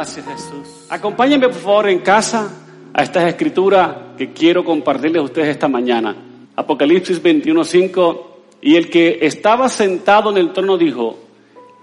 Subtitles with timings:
[0.00, 0.86] Gracias Jesús.
[0.88, 2.50] Acompáñenme por favor en casa
[2.94, 6.16] a estas escrituras que quiero compartirles a ustedes esta mañana.
[6.56, 8.26] Apocalipsis 21:5
[8.62, 11.18] y el que estaba sentado en el trono dijo,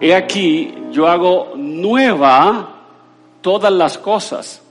[0.02, 2.88] he aquí yo hago nueva
[3.42, 4.64] todas las cosas.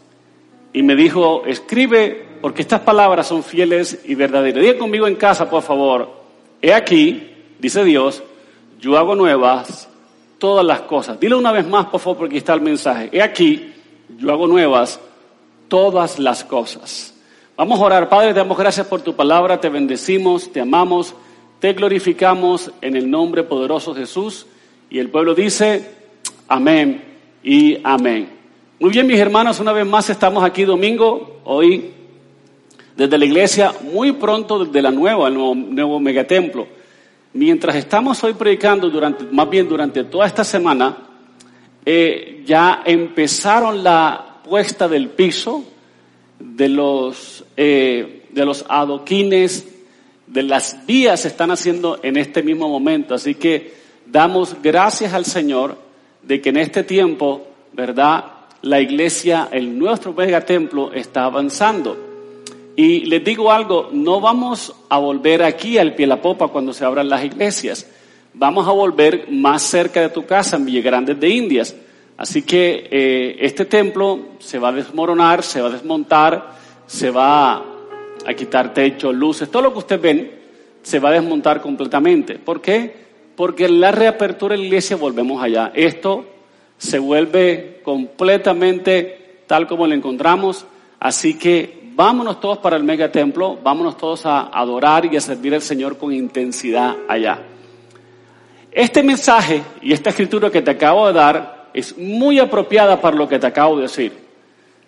[0.73, 4.61] Y me dijo, escribe porque estas palabras son fieles y verdaderas.
[4.61, 6.11] Diga conmigo en casa, por favor.
[6.61, 8.25] He aquí, dice Dios,
[8.81, 9.89] yo hago nuevas
[10.39, 11.19] todas las cosas.
[11.19, 13.09] Dile una vez más, por favor, porque está el mensaje.
[13.13, 13.73] He aquí,
[14.19, 15.01] yo hago nuevas
[15.69, 17.15] todas las cosas.
[17.57, 18.09] Vamos a orar.
[18.09, 21.15] Padre, te damos gracias por tu palabra, te bendecimos, te amamos,
[21.59, 24.47] te glorificamos en el nombre poderoso de Jesús.
[24.91, 25.91] Y el pueblo dice,
[26.49, 27.03] amén
[27.43, 28.29] y amén.
[28.79, 31.93] Muy bien, mis hermanos, una vez más estamos aquí domingo, hoy,
[32.95, 36.67] desde la iglesia, muy pronto desde la nueva, el nuevo, nuevo megatemplo.
[37.37, 40.97] Mientras estamos hoy predicando, durante, más bien durante toda esta semana,
[41.85, 45.63] eh, ya empezaron la puesta del piso
[46.39, 49.69] de los, eh, de los adoquines,
[50.27, 53.15] de las vías se están haciendo en este mismo momento.
[53.15, 53.75] Así que
[54.07, 55.77] damos gracias al Señor
[56.23, 58.25] de que en este tiempo, ¿verdad?
[58.63, 62.06] La iglesia, el nuestro megatemplo está avanzando.
[62.77, 66.85] Y les digo algo, no vamos a volver aquí al pie la popa cuando se
[66.85, 67.91] abran las iglesias.
[68.35, 71.75] Vamos a volver más cerca de tu casa, en Villegrandes de Indias.
[72.19, 76.55] Así que eh, este templo se va a desmoronar, se va a desmontar,
[76.87, 77.65] se va
[78.27, 80.31] a quitar techo, luces, todo lo que ustedes ven
[80.83, 82.35] se va a desmontar completamente.
[82.39, 82.95] ¿Por qué?
[83.37, 85.73] Porque en la reapertura de la iglesia volvemos allá.
[85.75, 86.27] Esto
[86.77, 90.67] se vuelve completamente tal como lo encontramos.
[91.01, 95.63] Así que vámonos todos para el megatemplo, vámonos todos a adorar y a servir al
[95.63, 97.41] Señor con intensidad allá.
[98.71, 103.27] Este mensaje y esta escritura que te acabo de dar es muy apropiada para lo
[103.27, 104.13] que te acabo de decir.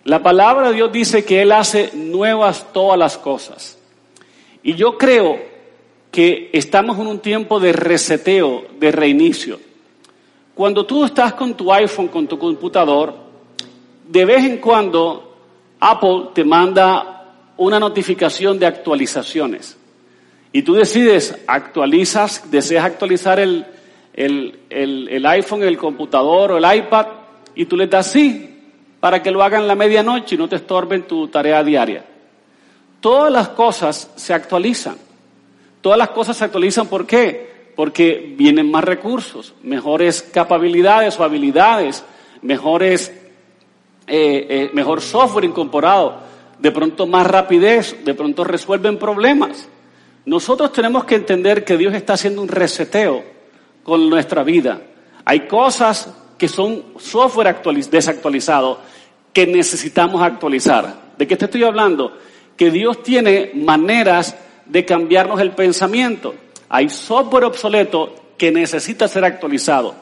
[0.03, 3.79] La palabra de Dios dice que Él hace nuevas todas las cosas.
[4.61, 5.39] Y yo creo
[6.11, 9.59] que estamos en un tiempo de reseteo, de reinicio.
[10.53, 13.15] Cuando tú estás con tu iPhone, con tu computador,
[14.07, 15.28] de vez en cuando
[15.79, 19.77] Apple te manda una notificación de actualizaciones
[20.51, 23.65] y tú decides, actualizas, deseas actualizar el,
[24.13, 27.05] el, el, iPhone, el computador o el iPad
[27.55, 28.55] y tú le das sí
[28.99, 32.03] para que lo hagan la medianoche y no te estorben tu tarea diaria.
[32.99, 34.97] Todas las cosas se actualizan.
[35.81, 37.71] Todas las cosas se actualizan, ¿por qué?
[37.75, 42.03] Porque vienen más recursos, mejores capacidades o habilidades,
[42.41, 43.18] mejores
[44.09, 46.19] eh, eh, mejor software incorporado,
[46.57, 49.67] de pronto más rapidez, de pronto resuelven problemas.
[50.25, 53.23] Nosotros tenemos que entender que Dios está haciendo un reseteo
[53.83, 54.81] con nuestra vida.
[55.25, 58.79] Hay cosas que son software desactualizado
[59.33, 61.11] que necesitamos actualizar.
[61.17, 62.17] ¿De qué te estoy hablando?
[62.57, 66.35] Que Dios tiene maneras de cambiarnos el pensamiento.
[66.69, 69.95] Hay software obsoleto que necesita ser actualizado.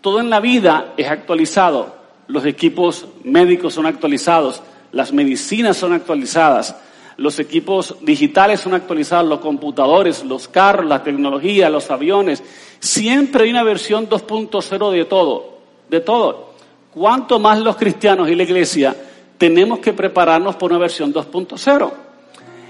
[0.00, 1.97] Todo en la vida es actualizado
[2.28, 4.62] los equipos médicos son actualizados,
[4.92, 6.76] las medicinas son actualizadas,
[7.16, 12.42] los equipos digitales son actualizados, los computadores, los carros, la tecnología, los aviones.
[12.78, 15.58] Siempre hay una versión 2.0 de todo,
[15.88, 16.52] de todo.
[16.94, 18.94] ¿Cuánto más los cristianos y la iglesia
[19.36, 21.92] tenemos que prepararnos por una versión 2.0?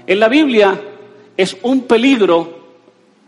[0.07, 0.79] En la Biblia
[1.37, 2.59] es un peligro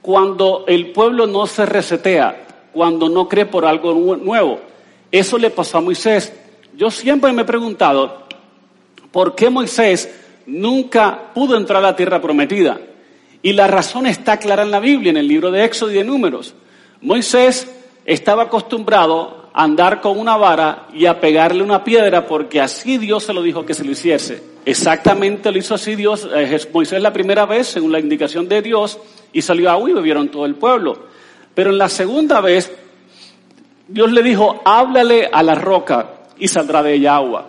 [0.02, 4.71] cuando el pueblo no se resetea, cuando no cree por algo nuevo.
[5.12, 6.32] Eso le pasó a Moisés.
[6.76, 8.24] Yo siempre me he preguntado,
[9.12, 10.10] ¿por qué Moisés
[10.46, 12.80] nunca pudo entrar a la tierra prometida?
[13.44, 16.04] Y la razón está clara en la Biblia, en el libro de Éxodo y de
[16.04, 16.54] Números.
[17.02, 17.68] Moisés
[18.06, 23.24] estaba acostumbrado a andar con una vara y a pegarle una piedra porque así Dios
[23.24, 24.52] se lo dijo que se lo hiciese.
[24.64, 29.00] Exactamente lo hizo así Dios, eh, Moisés la primera vez, según la indicación de Dios,
[29.34, 31.08] y salió agua y bebieron todo el pueblo.
[31.56, 32.72] Pero en la segunda vez
[33.92, 37.46] Dios le dijo, háblale a la roca y saldrá de ella agua.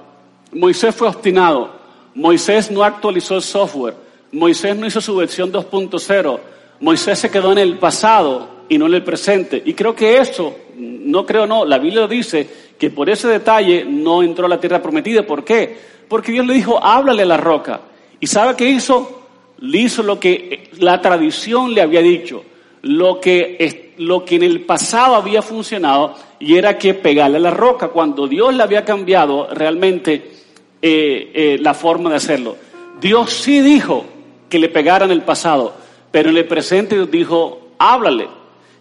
[0.53, 1.71] Moisés fue obstinado.
[2.17, 3.94] Moisés no actualizó el software.
[4.33, 6.41] Moisés no hizo su versión 2.0.
[6.81, 9.62] Moisés se quedó en el pasado y no en el presente.
[9.65, 14.23] Y creo que eso, no creo no, la Biblia dice que por ese detalle no
[14.23, 15.25] entró a la tierra prometida.
[15.25, 15.79] ¿Por qué?
[16.09, 17.81] Porque Dios le dijo, háblale a la roca.
[18.19, 19.23] ¿Y sabe qué hizo?
[19.59, 22.43] Le hizo lo que la tradición le había dicho,
[22.83, 23.56] lo que,
[23.99, 28.27] lo que en el pasado había funcionado y era que pegarle a la roca, cuando
[28.27, 30.33] Dios le había cambiado realmente
[30.81, 32.56] eh, eh, la forma de hacerlo.
[33.00, 34.05] Dios sí dijo
[34.49, 35.75] que le pegara en el pasado,
[36.11, 38.29] pero en el presente dijo, háblale.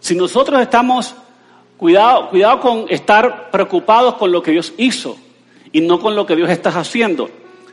[0.00, 1.14] Si nosotros estamos,
[1.76, 5.16] cuidado, cuidado con estar preocupados con lo que Dios hizo
[5.72, 7.30] y no con lo que Dios está haciendo.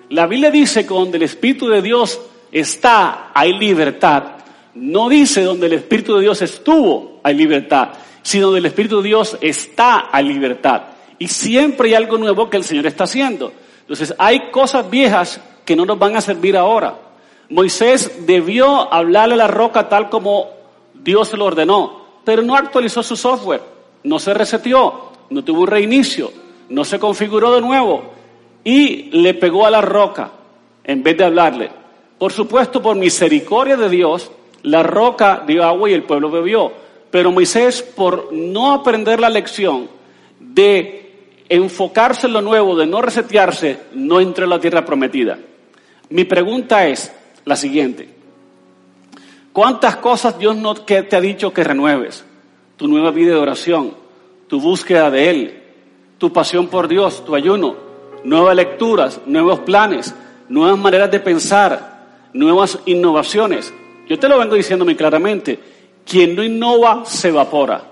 [0.10, 2.20] La Biblia dice que donde el Espíritu de Dios
[2.52, 4.24] está, hay libertad.
[4.75, 7.89] No dice donde el Espíritu de Dios estuvo, hay libertad,
[8.21, 10.83] sino donde el Espíritu de Dios está, hay libertad.
[11.18, 13.51] Y siempre hay algo nuevo que el Señor está haciendo.
[13.81, 16.98] Entonces, hay cosas viejas que no nos van a servir ahora.
[17.50, 20.48] Moisés debió hablarle a la roca tal como
[20.94, 23.62] Dios se lo ordenó, pero no actualizó su software,
[24.04, 26.31] no se reseteó, no tuvo un reinicio,
[26.69, 28.04] no se configuró de nuevo
[28.63, 30.31] y le pegó a la roca
[30.83, 31.71] en vez de hablarle.
[32.18, 34.31] Por supuesto, por misericordia de Dios,
[34.64, 36.72] la roca dio agua y el pueblo bebió.
[37.12, 39.90] Pero Moisés, por no aprender la lección
[40.40, 41.00] de
[41.50, 45.40] enfocarse en lo nuevo, de no resetearse, no entró en la tierra prometida.
[46.10, 47.12] Mi pregunta es
[47.46, 48.10] la siguiente.
[49.52, 52.24] ¿Cuántas cosas Dios no te ha dicho que renueves?
[52.78, 53.94] Tu nueva vida de oración,
[54.48, 55.64] tu búsqueda de Él,
[56.18, 57.76] tu pasión por Dios, tu ayuno,
[58.24, 60.14] nuevas lecturas, nuevos planes,
[60.48, 63.74] nuevas maneras de pensar, nuevas innovaciones.
[64.10, 65.60] Yo te lo vengo diciendo muy claramente.
[66.04, 67.84] Quien no innova se evapora.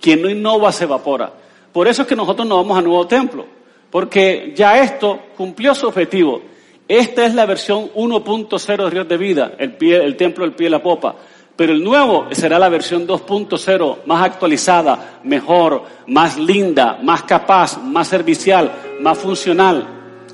[0.00, 1.30] Quien no innova se evapora.
[1.72, 3.44] Por eso es que nosotros no vamos a nuevo templo,
[3.90, 6.40] porque ya esto cumplió su objetivo.
[6.88, 10.66] Esta es la versión 1.0 de Ríos de Vida, el, pie, el templo del pie
[10.66, 11.14] de la popa.
[11.54, 18.08] Pero el nuevo será la versión 2.0, más actualizada, mejor, más linda, más capaz, más
[18.08, 19.86] servicial, más funcional.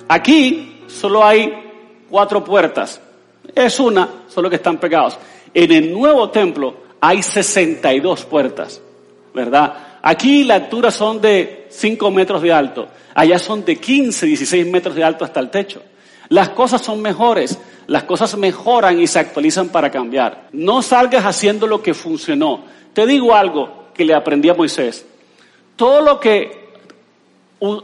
[0.07, 1.53] Aquí solo hay
[2.09, 3.01] cuatro puertas.
[3.55, 5.19] Es una, solo que están pegados.
[5.53, 8.81] En el nuevo templo hay 62 puertas,
[9.33, 9.99] ¿verdad?
[10.03, 14.95] Aquí la altura son de 5 metros de alto, allá son de 15, 16 metros
[14.95, 15.83] de alto hasta el techo.
[16.29, 20.49] Las cosas son mejores, las cosas mejoran y se actualizan para cambiar.
[20.53, 22.65] No salgas haciendo lo que funcionó.
[22.93, 25.05] Te digo algo que le aprendí a Moisés.
[25.77, 26.65] Todo lo que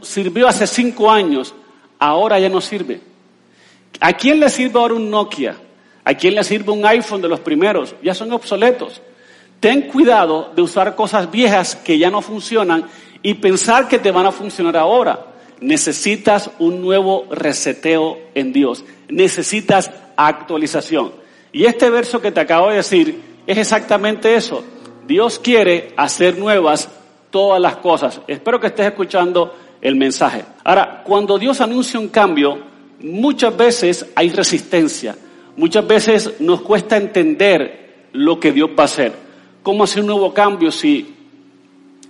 [0.03, 1.55] sirvió hace cinco años,
[1.99, 3.10] ahora ya no sirve.
[3.99, 5.57] ¿A quién le sirve ahora un Nokia?
[6.05, 7.95] ¿A quién le sirve un iPhone de los primeros?
[8.03, 9.03] Ya son obsoletos.
[9.59, 12.87] Ten cuidado de usar cosas viejas que ya no funcionan
[13.23, 15.27] y pensar que te van a funcionar ahora.
[15.61, 18.85] Necesitas un nuevo reseteo en Dios.
[19.09, 21.13] Necesitas actualización.
[21.53, 24.65] Y este verso que te acabo de decir es exactamente eso.
[25.07, 26.89] Dios quiere hacer nuevas
[27.31, 28.21] todas las cosas.
[28.27, 30.45] Espero que estés escuchando el mensaje.
[30.65, 32.70] Ahora, cuando Dios anuncia un cambio,
[33.03, 35.17] muchas veces hay resistencia.
[35.57, 39.13] Muchas veces nos cuesta entender lo que Dios va a hacer.
[39.63, 41.15] ¿Cómo hacer un nuevo cambio si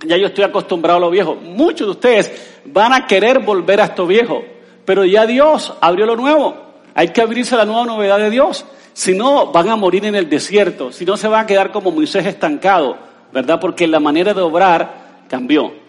[0.05, 1.35] ya yo estoy acostumbrado a lo viejo?
[1.35, 2.31] Muchos de ustedes
[2.65, 4.43] van a querer volver a esto viejo,
[4.85, 6.55] pero ya Dios abrió lo nuevo.
[6.93, 8.65] Hay que abrirse a la nueva novedad de Dios.
[8.93, 10.91] Si no, van a morir en el desierto.
[10.91, 12.97] Si no, se van a quedar como Moisés estancado,
[13.31, 13.59] ¿verdad?
[13.59, 15.80] Porque la manera de obrar cambió.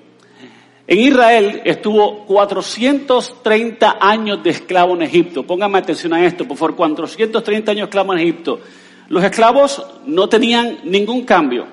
[0.93, 5.43] En Israel estuvo 430 años de esclavo en Egipto.
[5.43, 6.77] Póngame atención a esto, por favor.
[6.77, 8.61] 430 años de esclavo en Egipto.
[9.09, 11.65] Los esclavos no tenían ningún cambio.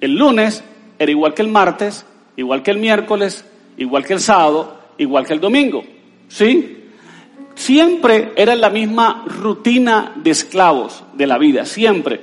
[0.00, 0.62] El lunes
[0.96, 3.44] era igual que el martes, igual que el miércoles,
[3.78, 5.82] igual que el sábado, igual que el domingo.
[6.28, 6.84] ¿Sí?
[7.56, 12.20] Siempre era la misma rutina de esclavos de la vida, siempre.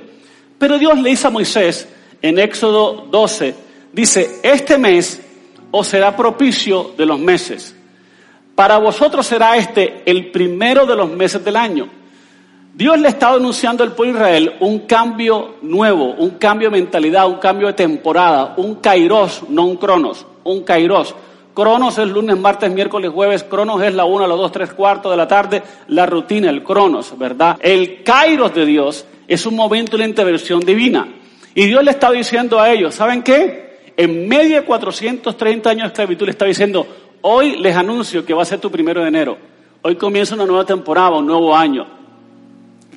[0.56, 1.86] Pero Dios le dice a Moisés
[2.22, 3.54] en Éxodo 12,
[3.92, 5.20] dice, este mes
[5.76, 7.74] os será propicio de los meses.
[8.54, 11.88] Para vosotros será este el primero de los meses del año.
[12.72, 17.26] Dios le estaba anunciando al pueblo de Israel un cambio nuevo, un cambio de mentalidad,
[17.26, 21.12] un cambio de temporada, un kairos, no un cronos, un kairos.
[21.54, 25.16] Cronos es lunes, martes, miércoles, jueves, cronos es la una, las dos, tres cuartos de
[25.16, 27.58] la tarde, la rutina, el cronos, ¿verdad?
[27.60, 31.08] El kairos de Dios es un momento de intervención divina.
[31.52, 33.63] Y Dios le estaba diciendo a ellos, ¿saben qué?
[33.96, 36.86] En medio de 430 años de esclavitud le estaba diciendo,
[37.20, 39.38] hoy les anuncio que va a ser tu primero de enero.
[39.82, 41.86] Hoy comienza una nueva temporada, un nuevo año.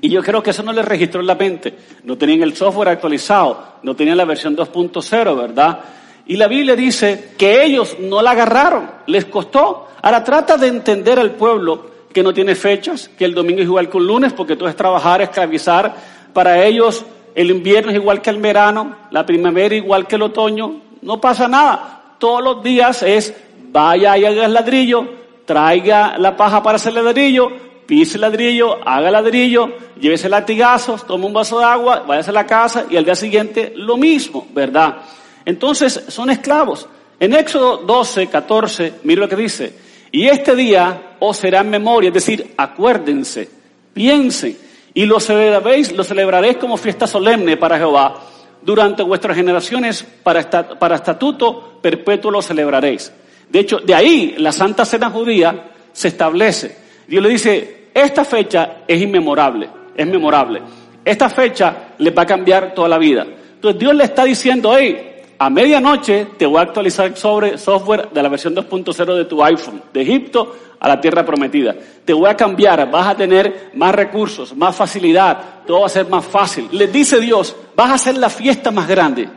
[0.01, 1.73] Y yo creo que eso no les registró en la mente.
[2.03, 5.79] No tenían el software actualizado, no tenían la versión 2.0, ¿verdad?
[6.25, 9.87] Y la Biblia dice que ellos no la agarraron, les costó.
[10.01, 13.89] Ahora trata de entender al pueblo que no tiene fechas, que el domingo es igual
[13.89, 15.95] que un lunes, porque todo es trabajar, esclavizar.
[16.33, 20.86] Para ellos el invierno es igual que el verano, la primavera igual que el otoño.
[21.01, 22.15] No pasa nada.
[22.17, 23.33] Todos los días es
[23.71, 25.07] vaya y haga el ladrillo,
[25.45, 27.51] traiga la paja para hacer ladrillo,
[27.85, 32.85] pise ladrillo, haga ladrillo, llévese latigazos, tome un vaso de agua, váyase a la casa
[32.89, 34.97] y al día siguiente lo mismo, ¿verdad?
[35.45, 36.87] Entonces son esclavos.
[37.19, 39.73] En Éxodo 12, 14, mire lo que dice.
[40.11, 43.49] Y este día os será en memoria, es decir, acuérdense,
[43.93, 44.57] piensen,
[44.93, 48.19] y lo celebraréis, lo celebraréis como fiesta solemne para Jehová.
[48.61, 53.11] Durante vuestras generaciones, para, para estatuto perpetuo lo celebraréis.
[53.49, 56.77] De hecho, de ahí la Santa Cena Judía se establece.
[57.07, 60.61] Dios le dice, esta fecha es inmemorable, es memorable.
[61.03, 63.25] Esta fecha les va a cambiar toda la vida.
[63.55, 68.21] Entonces Dios le está diciendo, hey, a medianoche te voy a actualizar sobre software de
[68.21, 71.75] la versión 2.0 de tu iPhone, de Egipto a la tierra prometida.
[72.03, 76.07] Te voy a cambiar, vas a tener más recursos, más facilidad, todo va a ser
[76.07, 76.67] más fácil.
[76.71, 79.29] Les dice Dios, vas a hacer la fiesta más grande.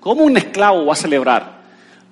[0.00, 1.60] ¿Cómo un esclavo va a celebrar?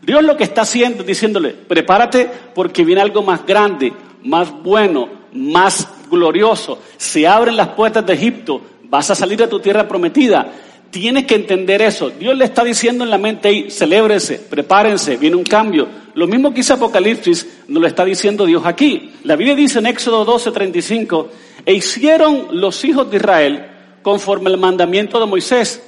[0.02, 3.94] Dios lo que está haciendo, diciéndole, prepárate porque viene algo más grande,
[4.24, 6.82] más bueno, más glorioso.
[6.98, 10.52] Se abren las puertas de Egipto, vas a salir de tu tierra prometida
[10.90, 12.08] Tienes que entender eso.
[12.08, 15.86] Dios le está diciendo en la mente ahí, celébrense, prepárense, viene un cambio.
[16.14, 19.10] Lo mismo que hizo Apocalipsis, nos lo está diciendo Dios aquí.
[19.24, 21.28] La Biblia dice en Éxodo 12, 35,
[21.66, 23.66] e hicieron los hijos de Israel
[24.08, 25.82] conforme al mandamiento de Moisés,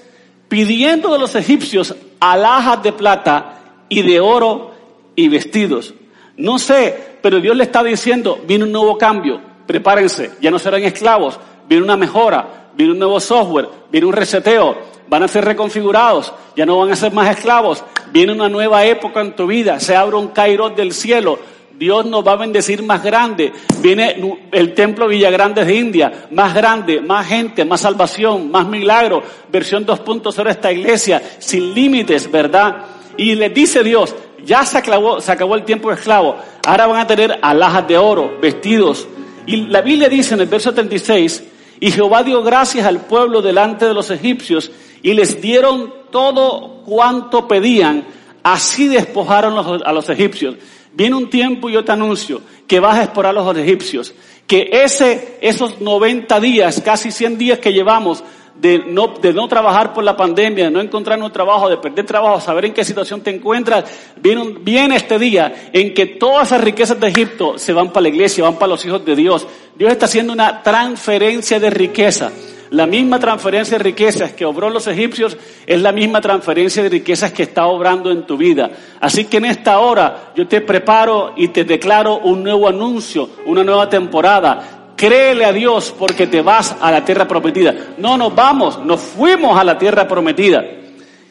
[0.47, 4.73] pidiendo de los egipcios alhajas de plata y de oro
[5.17, 5.95] y vestidos.
[6.37, 10.83] No sé, pero Dios le está diciendo, viene un nuevo cambio, prepárense, ya no serán
[10.83, 14.77] esclavos, viene una mejora, viene un nuevo software, viene un reseteo,
[15.09, 19.23] van a ser reconfigurados, ya no van a ser más esclavos, viene una nueva época
[19.23, 21.39] en tu vida, se abre un Cairo del cielo,
[21.81, 24.15] Dios nos va a bendecir más grande, viene
[24.53, 30.45] el templo Villagrandes de India, más grande, más gente, más salvación, más milagro, versión 2.0
[30.45, 32.85] de esta iglesia, sin límites, ¿verdad?
[33.17, 37.01] Y les dice Dios, ya se acabó, se acabó el tiempo de esclavo, ahora van
[37.01, 39.09] a tener alhajas de oro, vestidos.
[39.47, 41.45] Y la Biblia dice en el verso 36,
[41.81, 44.71] y Jehová dio gracias al pueblo delante de los egipcios
[45.03, 48.05] y les dieron todo cuanto pedían,
[48.43, 50.57] así despojaron a los egipcios.
[50.93, 54.15] Viene un tiempo y yo te anuncio que vas a explorar a los egipcios,
[54.47, 58.25] que ese, esos 90 días, casi 100 días que llevamos
[58.61, 62.05] de no, de no trabajar por la pandemia, de no encontrar un trabajo, de perder
[62.05, 63.85] trabajo, saber en qué situación te encuentras,
[64.17, 68.09] viene, viene este día en que todas esas riquezas de Egipto se van para la
[68.11, 69.47] iglesia, van para los hijos de Dios.
[69.77, 72.31] Dios está haciendo una transferencia de riqueza.
[72.71, 75.37] La misma transferencia de riquezas que obró los egipcios
[75.67, 78.71] es la misma transferencia de riquezas que está obrando en tu vida.
[79.00, 83.65] Así que en esta hora yo te preparo y te declaro un nuevo anuncio, una
[83.65, 84.93] nueva temporada.
[84.95, 87.75] Créele a Dios porque te vas a la tierra prometida.
[87.99, 90.65] No nos vamos, nos fuimos a la tierra prometida.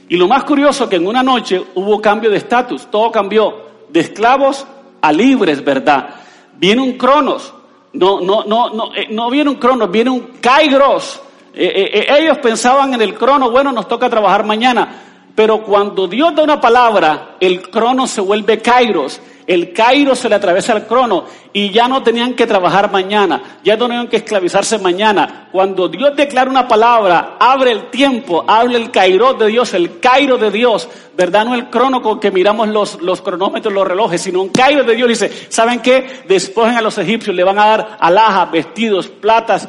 [0.10, 4.02] Y lo más curioso que en una noche hubo cambio de estatus, todo cambió de
[4.02, 4.68] esclavos
[5.02, 6.10] a libres, ¿verdad?
[6.58, 7.54] Viene un cronos,
[7.94, 11.22] no, no, no, no, eh, no viene un cronos, viene un kairos.
[11.62, 14.88] Eh, eh, eh, ellos pensaban en el crono, bueno, nos toca trabajar mañana.
[15.36, 19.20] Pero cuando Dios da una palabra, el crono se vuelve kairos.
[19.46, 23.76] El kairos se le atraviesa al crono y ya no tenían que trabajar mañana, ya
[23.76, 25.50] no tenían que esclavizarse mañana.
[25.52, 30.38] Cuando Dios declara una palabra, abre el tiempo, abre el kairos de Dios, el cairo
[30.38, 30.88] de Dios,
[31.18, 31.46] ¿verdad?
[31.46, 34.96] No el crono con que miramos los, los cronómetros, los relojes, sino un cairo de
[34.96, 35.10] Dios.
[35.10, 36.24] Dice, ¿saben qué?
[36.28, 39.68] Despojen a los egipcios, le van a dar alhajas, vestidos, platas,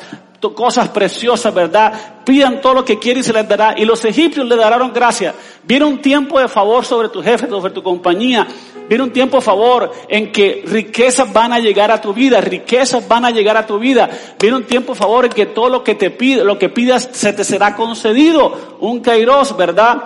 [0.48, 2.22] cosas preciosas, ¿verdad?
[2.24, 3.74] Pidan todo lo que quieren y se les dará.
[3.76, 5.34] Y los egipcios le darán gracia.
[5.64, 8.46] Viene un tiempo de favor sobre tu jefe, sobre tu compañía.
[8.88, 13.06] Viene un tiempo de favor en que riquezas van a llegar a tu vida, riquezas
[13.06, 14.08] van a llegar a tu vida.
[14.40, 17.08] Viene un tiempo de favor en que todo lo que te pide, lo que pidas
[17.12, 18.78] se te será concedido.
[18.80, 20.04] Un kairos, ¿verdad?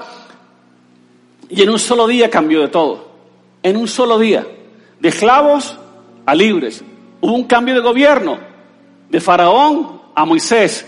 [1.48, 3.08] Y en un solo día cambió de todo.
[3.62, 4.46] En un solo día.
[4.98, 5.78] De esclavos
[6.26, 6.84] a libres.
[7.20, 8.38] Hubo un cambio de gobierno.
[9.08, 10.86] De faraón a Moisés.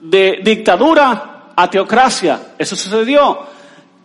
[0.00, 2.54] De dictadura a teocracia.
[2.58, 3.38] Eso sucedió.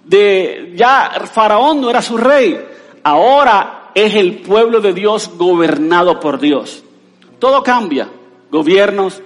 [0.03, 2.59] De ya Faraón no era su rey.
[3.03, 6.83] Ahora es el pueblo de Dios gobernado por Dios.
[7.39, 8.09] Todo cambia.
[8.49, 9.21] Gobiernos,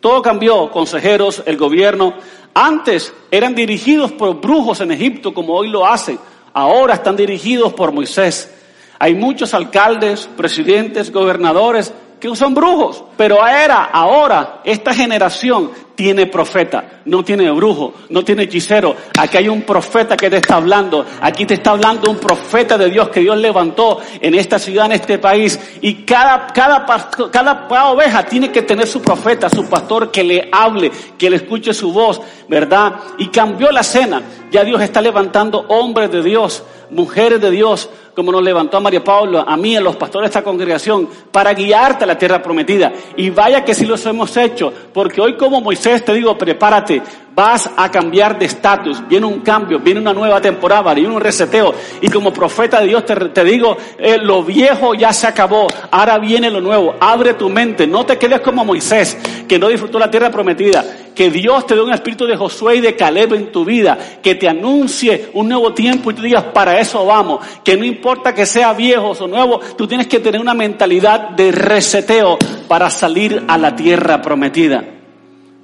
[0.00, 0.70] todo cambió.
[0.70, 2.14] Consejeros, el gobierno.
[2.54, 6.18] Antes eran dirigidos por brujos en Egipto como hoy lo hacen.
[6.54, 8.52] Ahora están dirigidos por Moisés.
[8.98, 17.00] Hay muchos alcaldes, presidentes, gobernadores que son brujos, pero era ahora esta generación tiene profeta,
[17.06, 18.94] no tiene brujo, no tiene hechicero.
[19.18, 21.04] Aquí hay un profeta que te está hablando.
[21.22, 24.92] Aquí te está hablando un profeta de Dios que Dios levantó en esta ciudad, en
[24.92, 25.58] este país.
[25.80, 26.86] Y cada, cada,
[27.32, 31.72] cada, oveja tiene que tener su profeta, su pastor que le hable, que le escuche
[31.72, 32.94] su voz, ¿verdad?
[33.18, 34.22] Y cambió la cena.
[34.52, 39.04] Ya Dios está levantando hombres de Dios, mujeres de Dios, como nos levantó a María
[39.04, 42.90] Pablo, a mí, a los pastores de esta congregación, para guiarte a la tierra prometida.
[43.16, 47.00] Y vaya que sí los hemos hecho, porque hoy como Moisés te digo, prepárate,
[47.36, 51.74] vas a cambiar de estatus, viene un cambio, viene una nueva temporada, viene un reseteo.
[52.00, 56.50] Y como profeta de Dios te, digo, eh, lo viejo ya se acabó, ahora viene
[56.50, 60.30] lo nuevo, abre tu mente, no te quedes como Moisés, que no disfrutó la tierra
[60.30, 60.82] prometida,
[61.14, 64.34] que Dios te dé un espíritu de Josué y de Caleb en tu vida, que
[64.34, 68.46] te anuncie un nuevo tiempo y tú digas, para eso vamos, que no importa que
[68.46, 73.58] sea viejo o nuevo, tú tienes que tener una mentalidad de reseteo para salir a
[73.58, 74.95] la tierra prometida.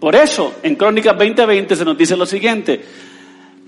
[0.02, 2.84] Por eso, en Crónicas 20:20 se nos dice lo siguiente,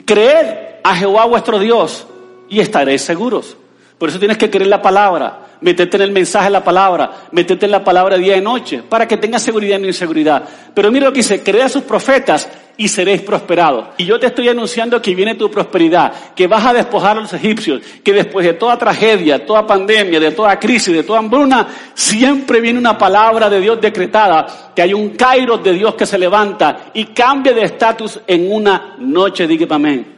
[0.04, 0.46] creed
[0.82, 2.08] a Jehová vuestro Dios
[2.48, 3.56] y estaréis seguros.
[3.98, 7.66] Por eso tienes que creer la palabra, meterte en el mensaje de la palabra, meterte
[7.66, 10.42] en la palabra día y noche, para que tengas seguridad no inseguridad.
[10.74, 13.86] Pero mira lo que dice, crea a sus profetas y seréis prosperados.
[13.96, 17.32] Y yo te estoy anunciando que viene tu prosperidad, que vas a despojar a los
[17.32, 22.60] egipcios, que después de toda tragedia, toda pandemia, de toda crisis, de toda hambruna, siempre
[22.60, 26.90] viene una palabra de Dios decretada, que hay un Cairo de Dios que se levanta
[26.94, 30.14] y cambia de estatus en una noche, diga amén.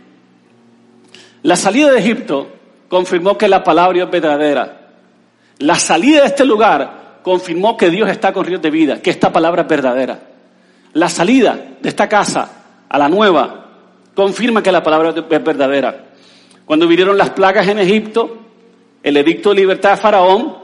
[1.43, 2.56] La salida de Egipto
[2.89, 4.91] confirmó que la palabra es verdadera.
[5.59, 9.33] La salida de este lugar confirmó que Dios está con ríos de vida, que esta
[9.33, 10.19] palabra es verdadera.
[10.93, 13.67] La salida de esta casa a la nueva
[14.15, 16.05] confirma que la palabra es verdadera.
[16.65, 18.39] Cuando vinieron las plagas en Egipto,
[19.03, 20.57] el edicto de libertad de Faraón,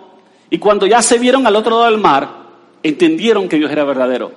[0.51, 2.29] y cuando ya se vieron al otro lado del mar,
[2.83, 4.33] entendieron que Dios era verdadero.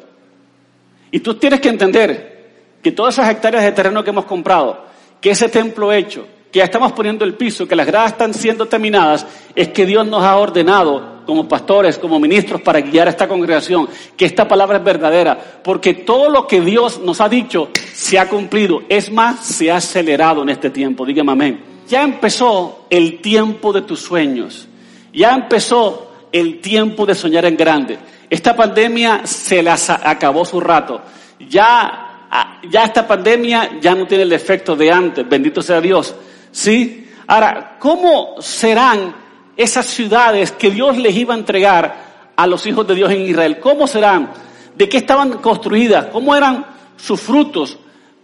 [1.12, 2.36] Y tú tienes que entender
[2.82, 4.86] que todas esas hectáreas de terreno que hemos comprado,
[5.20, 8.66] que ese templo hecho, que ya estamos poniendo el piso, que las gradas están siendo
[8.66, 13.28] terminadas, es que Dios nos ha ordenado como pastores, como ministros, para guiar a esta
[13.28, 18.18] congregación, que esta palabra es verdadera, porque todo lo que Dios nos ha dicho se
[18.18, 18.84] ha cumplido.
[18.88, 21.06] Es más, se ha acelerado en este tiempo.
[21.06, 21.62] Dígame amén.
[21.90, 24.66] Ya empezó el tiempo de tus sueños.
[25.12, 28.00] Ya empezó el tiempo de soñar en grande.
[28.30, 31.02] Esta pandemia se las acabó su rato.
[31.50, 32.30] Ya,
[32.70, 35.28] ya esta pandemia ya no tiene el efecto de antes.
[35.28, 36.16] Bendito sea Dios.
[36.56, 37.10] ¿Sí?
[37.28, 39.14] Ahora, ¿cómo serán
[39.58, 43.60] esas ciudades que Dios les iba a entregar a los hijos de Dios en Israel?
[43.60, 44.32] ¿Cómo serán?
[44.74, 46.06] ¿De qué estaban construidas?
[46.14, 46.66] ¿Cómo eran
[46.96, 47.78] sus frutos?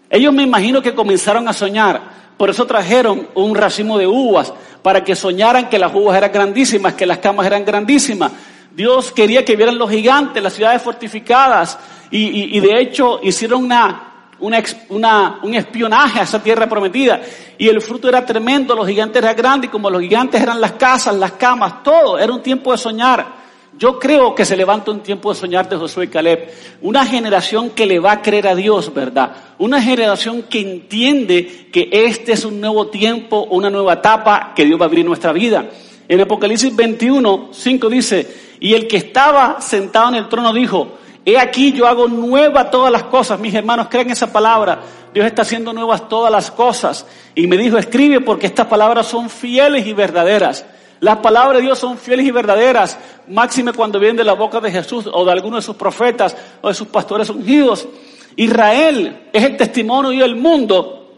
[0.09, 2.01] Ellos me imagino que comenzaron a soñar.
[2.37, 6.93] Por eso trajeron un racimo de uvas, para que soñaran que las uvas eran grandísimas,
[6.93, 8.31] que las camas eran grandísimas.
[8.73, 11.77] Dios quería que vieran los gigantes, las ciudades fortificadas,
[12.09, 14.10] y, y de hecho hicieron una
[14.41, 17.21] una, un espionaje a esa tierra prometida.
[17.57, 20.73] Y el fruto era tremendo, los gigantes eran grandes, y como los gigantes eran las
[20.73, 23.41] casas, las camas, todo, era un tiempo de soñar.
[23.77, 26.51] Yo creo que se levanta un tiempo de soñar de Josué y Caleb.
[26.81, 29.31] Una generación que le va a creer a Dios, ¿verdad?
[29.59, 34.79] Una generación que entiende que este es un nuevo tiempo, una nueva etapa que Dios
[34.79, 35.69] va a abrir nuestra vida.
[36.07, 38.27] En Apocalipsis 21, 5 dice,
[38.59, 42.91] y el que estaba sentado en el trono dijo, He aquí yo hago nueva todas
[42.91, 43.39] las cosas.
[43.39, 44.79] Mis hermanos, crean esa palabra.
[45.13, 47.05] Dios está haciendo nuevas todas las cosas.
[47.35, 50.65] Y me dijo, escribe porque estas palabras son fieles y verdaderas.
[50.99, 52.97] Las palabras de Dios son fieles y verdaderas.
[53.27, 56.67] Máxime cuando vienen de la boca de Jesús o de alguno de sus profetas o
[56.69, 57.87] de sus pastores ungidos.
[58.35, 61.13] Israel es el testimonio del mundo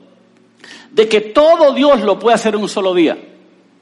[0.91, 3.17] de que todo Dios lo puede hacer en un solo día.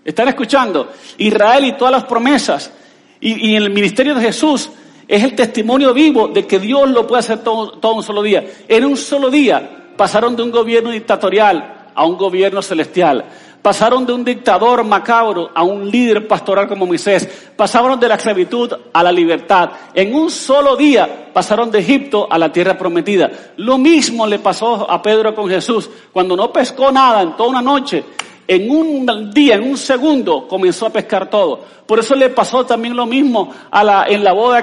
[0.03, 0.91] ¿Están escuchando?
[1.17, 2.71] Israel y todas las promesas.
[3.19, 4.71] Y, el ministerio de Jesús
[5.07, 8.43] es el testimonio vivo de que Dios lo puede hacer todo, todo un solo día.
[8.67, 13.25] En un solo día pasaron de un gobierno dictatorial a un gobierno celestial.
[13.61, 17.51] Pasaron de un dictador macabro a un líder pastoral como Moisés.
[17.55, 19.69] Pasaron de la esclavitud a la libertad.
[19.93, 23.29] En un solo día pasaron de Egipto a la tierra prometida.
[23.57, 25.87] Lo mismo le pasó a Pedro con Jesús.
[26.11, 28.03] Cuando no pescó nada en toda una noche,
[28.51, 31.63] en un día, en un segundo, comenzó a pescar todo.
[31.85, 34.57] Por eso le pasó también lo mismo a la, en la boda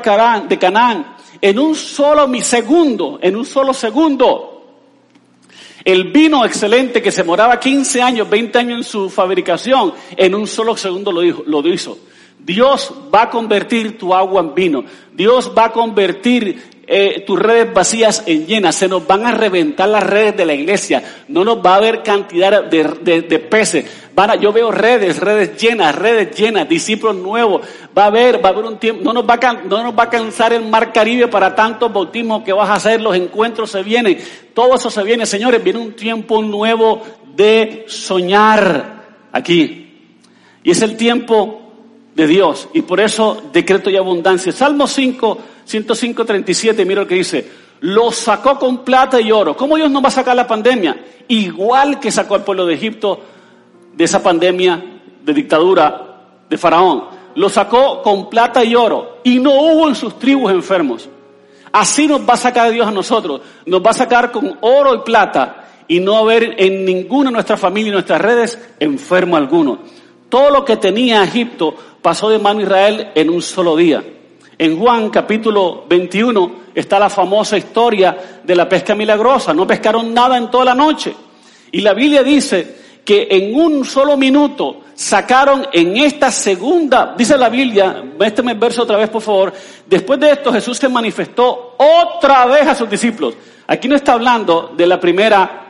[0.47, 1.17] de Canaán.
[1.41, 4.63] En un solo mi segundo, en un solo segundo,
[5.83, 10.47] el vino excelente que se moraba 15 años, 20 años en su fabricación, en un
[10.47, 11.97] solo segundo lo, lo hizo.
[12.49, 14.83] Dios va a convertir tu agua en vino.
[15.13, 18.75] Dios va a convertir eh, tus redes vacías en llenas.
[18.75, 21.25] Se nos van a reventar las redes de la iglesia.
[21.29, 23.85] No nos va a haber cantidad de, peces.
[24.15, 27.61] Van a, yo veo redes, redes llenas, redes llenas, discípulos nuevos.
[27.97, 29.05] Va a haber, va a haber un tiempo.
[29.05, 32.45] No nos va a, no nos va a cansar el mar Caribe para tantos bautismos
[32.45, 33.03] que vas a hacer.
[33.03, 34.19] Los encuentros se vienen.
[34.55, 35.63] Todo eso se viene, señores.
[35.63, 37.03] Viene un tiempo nuevo
[37.37, 39.85] de soñar aquí.
[40.65, 41.68] Y es el tiempo
[42.19, 42.69] de Dios.
[42.75, 44.51] Y por eso decreto y abundancia.
[44.51, 47.49] Salmo 5, 105, 37, mira lo que dice.
[47.81, 49.57] Lo sacó con plata y oro.
[49.57, 51.01] ¿Cómo Dios no va a sacar la pandemia?
[51.29, 53.21] Igual que sacó al pueblo de Egipto
[53.95, 54.83] de esa pandemia
[55.25, 57.05] de dictadura de Faraón.
[57.37, 59.19] Lo sacó con plata y oro.
[59.23, 61.09] Y no hubo en sus tribus enfermos.
[61.71, 63.43] Así nos va a sacar Dios a nosotros.
[63.65, 67.61] Nos va a sacar con oro y plata y no haber en ninguna de nuestras
[67.61, 69.79] familias y nuestras redes enfermo alguno.
[70.29, 74.03] Todo lo que tenía Egipto pasó de mano a Israel en un solo día.
[74.59, 79.55] En Juan capítulo 21 está la famosa historia de la pesca milagrosa.
[79.55, 81.15] No pescaron nada en toda la noche.
[81.73, 87.49] Y la Biblia dice que en un solo minuto sacaron en esta segunda, dice la
[87.49, 89.53] Biblia, mésteme el verso otra vez por favor,
[89.87, 93.35] después de esto Jesús se manifestó otra vez a sus discípulos.
[93.67, 95.69] Aquí no está hablando de la primera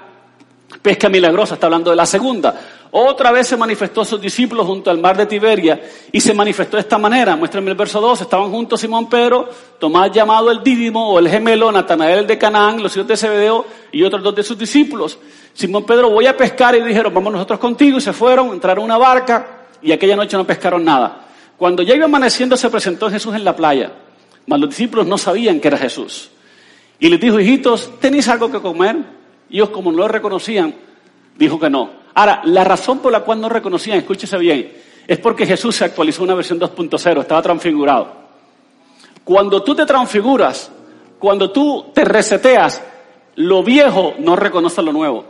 [0.81, 2.55] pesca milagrosa, está hablando de la segunda.
[2.91, 6.79] Otra vez se manifestó a sus discípulos junto al mar de Tiberia y se manifestó
[6.79, 7.37] de esta manera.
[7.37, 8.23] Muéstrenme el verso 2.
[8.23, 9.49] Estaban juntos Simón Pedro,
[9.79, 14.03] Tomás llamado el Dídimo o el gemelo, Natanael de Canaán, los hijos de Zebedeo y
[14.03, 15.19] otros dos de sus discípulos.
[15.53, 18.85] Simón Pedro, voy a pescar y dijeron, vamos nosotros contigo y se fueron, entraron a
[18.85, 21.27] una barca y aquella noche no pescaron nada.
[21.59, 23.93] Cuando ya iba amaneciendo se presentó Jesús en la playa,
[24.47, 26.31] mas los discípulos no sabían que era Jesús.
[26.99, 28.97] Y les dijo, hijitos, ¿tenéis algo que comer?
[29.51, 30.75] Y ellos como no lo reconocían,
[31.39, 31.91] dijo que no.
[32.15, 34.73] Ahora, la razón por la cual no reconocían, escúchese bien,
[35.07, 38.13] es porque Jesús se actualizó una versión 2.0, estaba transfigurado.
[39.25, 40.71] Cuando tú te transfiguras,
[41.19, 42.83] cuando tú te reseteas,
[43.37, 45.25] lo viejo no reconoce lo nuevo.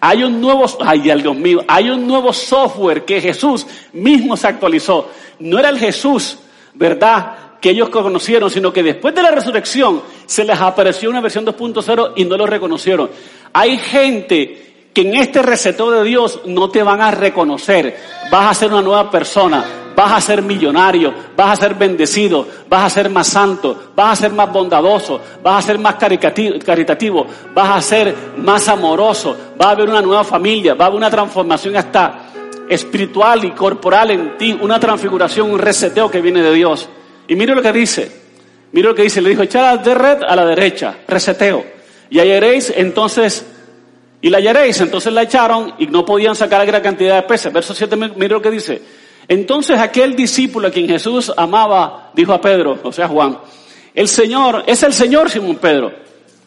[0.00, 5.08] Hay un nuevo, ay Dios mío, hay un nuevo software que Jesús mismo se actualizó.
[5.38, 6.38] No era el Jesús,
[6.74, 7.44] ¿verdad?
[7.64, 12.12] que ellos conocieron, sino que después de la resurrección se les apareció una versión 2.0
[12.14, 13.08] y no lo reconocieron.
[13.54, 14.63] Hay gente
[14.94, 17.96] que en este receteo de Dios no te van a reconocer.
[18.30, 19.64] Vas a ser una nueva persona,
[19.96, 24.22] vas a ser millonario, vas a ser bendecido, vas a ser más santo, vas a
[24.22, 29.70] ser más bondadoso, vas a ser más caritativo, vas a ser más amoroso, va a
[29.72, 32.30] haber una nueva familia, va a haber una transformación hasta
[32.68, 36.88] espiritual y corporal en ti, una transfiguración, un reseteo que viene de Dios.
[37.26, 38.10] Y mire lo que dice,
[38.70, 41.64] mire lo que dice, le dijo, echad de red a la derecha, reseteo,
[42.10, 43.44] y hallaréis entonces
[44.24, 44.80] y la hallaréis.
[44.80, 47.52] Entonces la echaron y no podían sacar gran cantidad de peces.
[47.52, 48.80] Verso 7, mire lo que dice.
[49.28, 53.38] Entonces aquel discípulo a quien Jesús amaba, dijo a Pedro, o sea Juan,
[53.94, 55.92] el Señor, es el Señor Simón Pedro.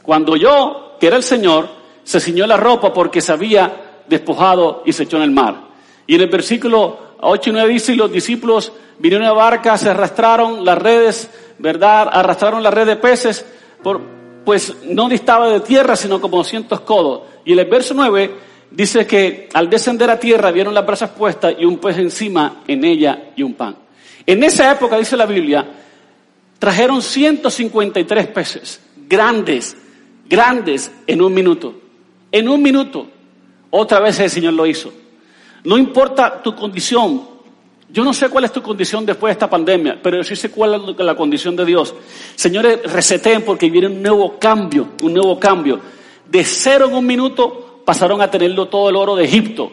[0.01, 1.69] Cuando yo, que era el Señor,
[2.03, 5.67] se ciñó la ropa porque se había despojado y se echó en el mar.
[6.07, 9.91] Y en el versículo 8 y 9 dice, y los discípulos vinieron a barca, se
[9.91, 12.09] arrastraron las redes, ¿verdad?
[12.11, 13.45] Arrastraron la red de peces
[13.83, 14.16] por,
[14.47, 17.23] pues no distaba de tierra, sino como cientos codos.
[17.43, 18.33] Y el verso 9
[18.71, 22.85] dice que al descender a tierra vieron las brasas puestas y un pez encima en
[22.85, 23.75] ella y un pan.
[24.25, 25.67] En esa época, dice la Biblia,
[26.59, 28.79] trajeron 153 peces,
[29.09, 29.75] grandes,
[30.29, 31.81] grandes, en un minuto.
[32.31, 33.05] En un minuto.
[33.69, 34.93] Otra vez el Señor lo hizo.
[35.65, 37.21] No importa tu condición,
[37.89, 40.51] yo no sé cuál es tu condición después de esta pandemia, pero yo sí sé
[40.51, 41.95] cuál es la condición de Dios.
[42.35, 45.79] Señores, reseteen porque viene un nuevo cambio, un nuevo cambio.
[46.29, 49.71] De cero en un minuto pasaron a tenerlo todo el oro de Egipto.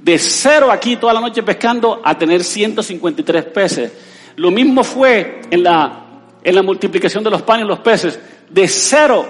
[0.00, 3.92] De cero aquí toda la noche pescando a tener 153 peces.
[4.36, 6.04] Lo mismo fue en la,
[6.44, 8.20] en la multiplicación de los panes y los peces.
[8.48, 9.26] De cero,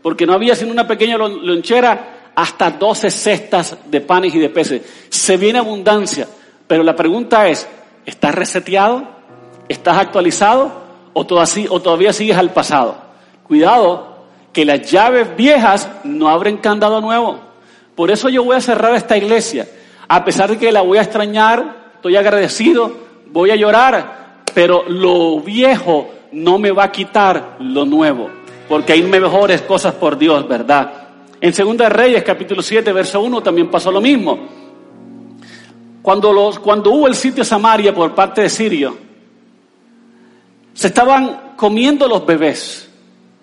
[0.00, 4.82] porque no había sino una pequeña lonchera, hasta 12 cestas de panes y de peces.
[5.08, 6.28] Se viene abundancia.
[6.72, 7.68] Pero la pregunta es,
[8.06, 9.02] ¿estás reseteado?
[9.68, 10.72] ¿Estás actualizado?
[11.12, 12.96] ¿O todavía, sigues al pasado?
[13.42, 17.38] Cuidado, que las llaves viejas no abren candado nuevo.
[17.94, 19.68] Por eso yo voy a cerrar esta iglesia.
[20.08, 22.90] A pesar de que la voy a extrañar, estoy agradecido,
[23.26, 28.30] voy a llorar, pero lo viejo no me va a quitar lo nuevo,
[28.66, 30.90] porque hay mejores cosas por Dios, ¿verdad?
[31.38, 34.61] En Segunda Reyes, capítulo 7, verso 1, también pasó lo mismo.
[36.02, 38.96] Cuando, hubo el sitio Samaria por parte de Sirio,
[40.74, 42.90] se estaban comiendo los bebés,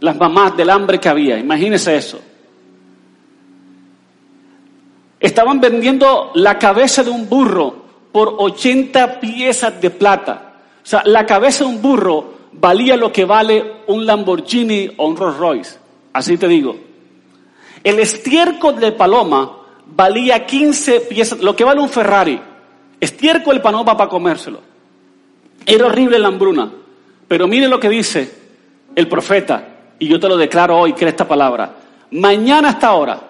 [0.02, 2.20] las mamás del hambre que había, imagínense eso.
[5.20, 7.76] Estaban vendiendo la cabeza de un burro
[8.12, 10.54] por 80 piezas de plata.
[10.84, 15.38] sea, la cabeza de un burro valía lo que vale un Lamborghini o un Rolls
[15.38, 15.78] Royce.
[16.14, 16.76] Así te digo.
[17.84, 22.42] El estiércol de paloma valía 15 piezas, lo que vale un Ferrari.
[23.00, 24.62] Estiércol de paloma para comérselo.
[25.66, 26.72] Era horrible la hambruna.
[27.28, 28.32] Pero mire lo que dice
[28.96, 29.64] el profeta,
[30.00, 31.76] y yo te lo declaro hoy, que esta palabra.
[32.12, 33.22] Mañana hasta ahora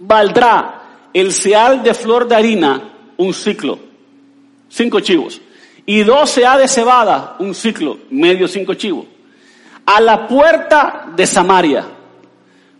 [0.00, 3.78] valdrá el ceal de flor de harina un ciclo,
[4.68, 5.40] cinco chivos,
[5.84, 9.06] y dos ceal de cebada un ciclo, medio cinco chivos,
[9.84, 11.84] a la puerta de Samaria.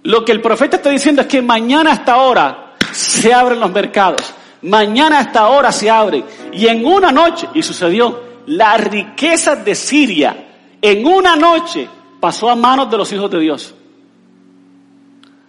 [0.04, 4.32] Lo que el profeta está diciendo es que mañana hasta ahora se abren los mercados,
[4.62, 10.46] mañana hasta ahora se abren, y en una noche, y sucedió, la riqueza de Siria
[10.80, 11.88] en una noche
[12.20, 13.74] pasó a manos de los hijos de Dios.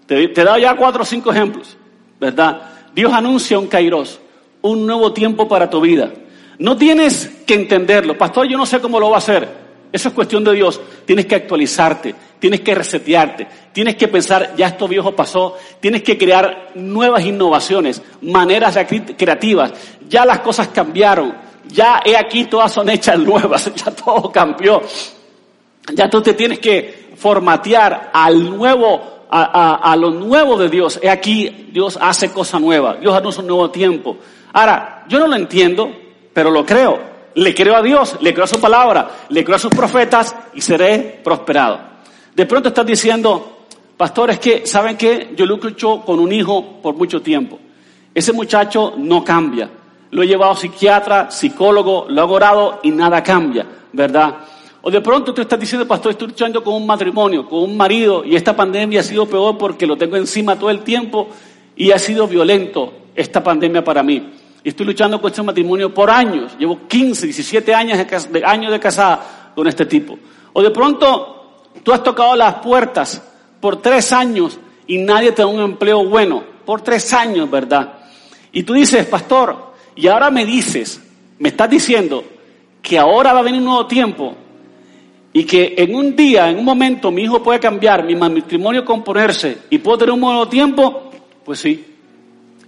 [0.06, 1.78] Te, he dado ya cuatro o cinco ejemplos,
[2.20, 2.62] ¿verdad?
[2.94, 4.20] Dios anuncia un kairos,
[4.62, 6.12] un nuevo tiempo para tu vida.
[6.58, 8.18] No tienes que entenderlo.
[8.18, 9.69] Pastor, yo no sé cómo lo va a hacer.
[9.92, 10.80] Eso es cuestión de Dios.
[11.06, 16.18] Tienes que actualizarte, tienes que resetearte, tienes que pensar, ya esto viejo pasó, tienes que
[16.18, 18.78] crear nuevas innovaciones, maneras
[19.18, 19.74] creativas.
[20.08, 24.82] Ya las cosas cambiaron ya he aquí todas son hechas nuevas, ya todo cambió.
[25.94, 31.00] Ya tú te tienes que formatear al nuevo, a, lo nuevo de Dios.
[31.02, 34.18] He aquí Dios hace cosa nueva, Dios anuncia un nuevo tiempo.
[34.54, 35.92] Ahora, yo no lo entiendo,
[36.34, 37.19] pero lo creo.
[37.36, 40.62] Le creo a Dios, le creo a su palabra, le creo a sus profetas y
[40.62, 41.80] seré prosperado.
[42.36, 43.66] De pronto estás diciendo,
[43.96, 45.34] pastor, es que, ¿saben qué?
[45.36, 47.60] Yo lucho con un hijo por mucho tiempo.
[48.14, 49.70] Ese muchacho no cambia.
[50.12, 54.38] Lo he llevado a psiquiatra, psicólogo, lo he orado y nada cambia, ¿verdad?
[54.82, 58.24] O de pronto tú estás diciendo, pastor, estoy luchando con un matrimonio, con un marido,
[58.24, 61.28] y esta pandemia ha sido peor porque lo tengo encima todo el tiempo
[61.76, 64.39] y ha sido violento esta pandemia para mí.
[64.64, 66.56] Y estoy luchando con este matrimonio por años.
[66.58, 70.18] Llevo 15, 17 años de, años de casada con este tipo.
[70.54, 73.22] O de pronto tú has tocado las puertas
[73.60, 76.44] por tres años y nadie te da un empleo bueno.
[76.66, 77.94] Por tres años, ¿verdad?
[78.52, 81.02] Y tú dices, pastor, y ahora me dices,
[81.40, 82.24] me estás diciendo
[82.82, 84.36] que ahora va a venir un nuevo tiempo
[85.32, 89.60] y que en un día, en un momento, mi hijo puede cambiar, mi matrimonio componerse
[89.70, 91.12] y puedo tener un nuevo tiempo,
[91.46, 91.86] pues sí,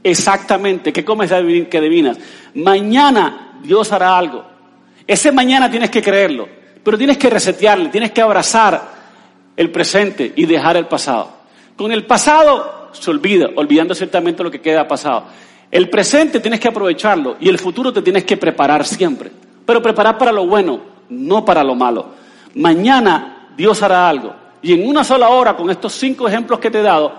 [0.03, 0.91] exactamente.
[0.93, 1.31] ¿Qué comes
[1.69, 2.17] que adivinas?
[2.55, 4.45] Mañana Dios hará algo.
[5.07, 6.47] Ese mañana tienes que creerlo,
[6.83, 8.81] pero tienes que resetearle, tienes que abrazar
[9.55, 11.29] el presente y dejar el pasado.
[11.75, 15.25] Con el pasado se olvida, olvidando ciertamente lo que queda pasado.
[15.69, 19.31] El presente tienes que aprovecharlo y el futuro te tienes que preparar siempre.
[19.65, 22.09] Pero preparar para lo bueno, no para lo malo.
[22.55, 24.35] Mañana Dios hará algo.
[24.61, 27.13] Y en una sola hora, con estos cinco ejemplos que te he dado,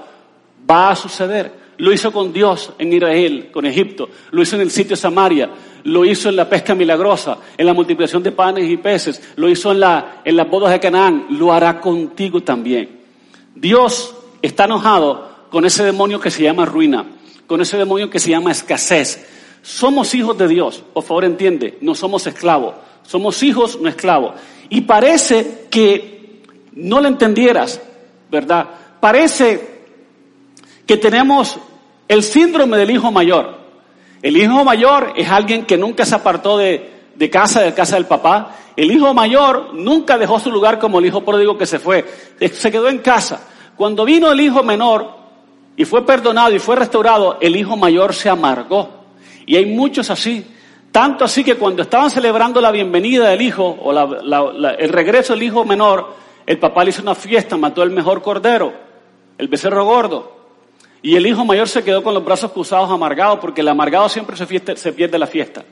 [0.71, 1.62] va a suceder.
[1.83, 4.09] Lo hizo con Dios en Israel, con Egipto.
[4.31, 5.51] Lo hizo en el sitio Samaria.
[5.85, 9.35] Lo hizo en la pesca milagrosa, en la multiplicación de panes y peces.
[9.37, 11.27] Lo hizo en, la, en las bodas de Canaán.
[11.31, 13.01] Lo hará contigo también.
[13.55, 17.05] Dios está enojado con ese demonio que se llama ruina
[17.53, 19.27] con ese demonio que se llama escasez.
[19.61, 24.41] Somos hijos de Dios, por favor entiende, no somos esclavos, somos hijos, no esclavos.
[24.71, 26.41] Y parece que
[26.73, 27.79] no lo entendieras,
[28.31, 28.71] ¿verdad?
[29.01, 29.83] Parece
[30.87, 31.59] que tenemos
[32.13, 33.55] el síndrome del hijo mayor.
[34.21, 38.07] El hijo mayor es alguien que nunca se apartó de, de casa, de casa del
[38.07, 38.55] papá.
[38.77, 42.05] El hijo mayor nunca dejó su lugar como el hijo pródigo que se fue,
[42.53, 43.49] se quedó en casa.
[43.77, 45.23] Cuando vino el hijo menor,
[45.75, 48.89] y fue perdonado y fue restaurado, el hijo mayor se amargó.
[49.47, 50.47] Y hay muchos así.
[50.91, 55.65] Tanto así que cuando estaban celebrando la bienvenida del hijo o el regreso del hijo
[55.65, 58.73] menor, el papá le hizo una fiesta, mató el mejor cordero,
[59.39, 60.42] el becerro gordo.
[61.03, 64.37] Y el hijo mayor se quedó con los brazos cruzados amargados porque el amargado siempre
[64.37, 65.65] se, se pierde la fiesta.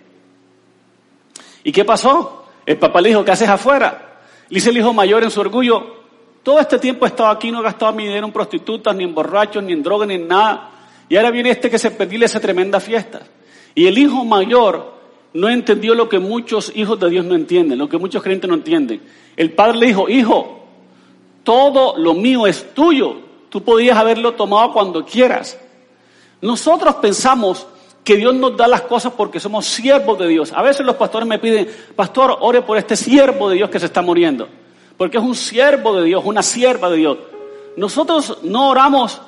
[1.62, 2.46] ¿Y qué pasó?
[2.66, 4.20] El papá le dijo, ¿qué haces afuera?
[4.48, 6.00] Le dice el hijo mayor en su orgullo,
[6.42, 9.14] todo este tiempo he estado aquí, no he gastado mi dinero en prostitutas, ni en
[9.14, 10.70] borrachos, ni en drogas, ni en nada.
[11.08, 13.20] Y ahora viene este que se perdió esa tremenda fiesta.
[13.74, 14.94] Y el hijo mayor
[15.32, 18.56] no entendió lo que muchos hijos de Dios no entienden, lo que muchos creyentes no
[18.56, 19.00] entienden.
[19.36, 20.64] El padre le dijo, hijo,
[21.44, 23.29] todo lo mío es tuyo.
[23.50, 25.58] Tú podías haberlo tomado cuando quieras.
[26.40, 27.66] Nosotros pensamos
[28.02, 30.52] que Dios nos da las cosas porque somos siervos de Dios.
[30.54, 33.86] A veces los pastores me piden, pastor, ore por este siervo de Dios que se
[33.86, 34.48] está muriendo
[35.00, 37.16] porque es un siervo de Dios, una sierva de Dios.
[37.74, 39.18] Nosotros no oramos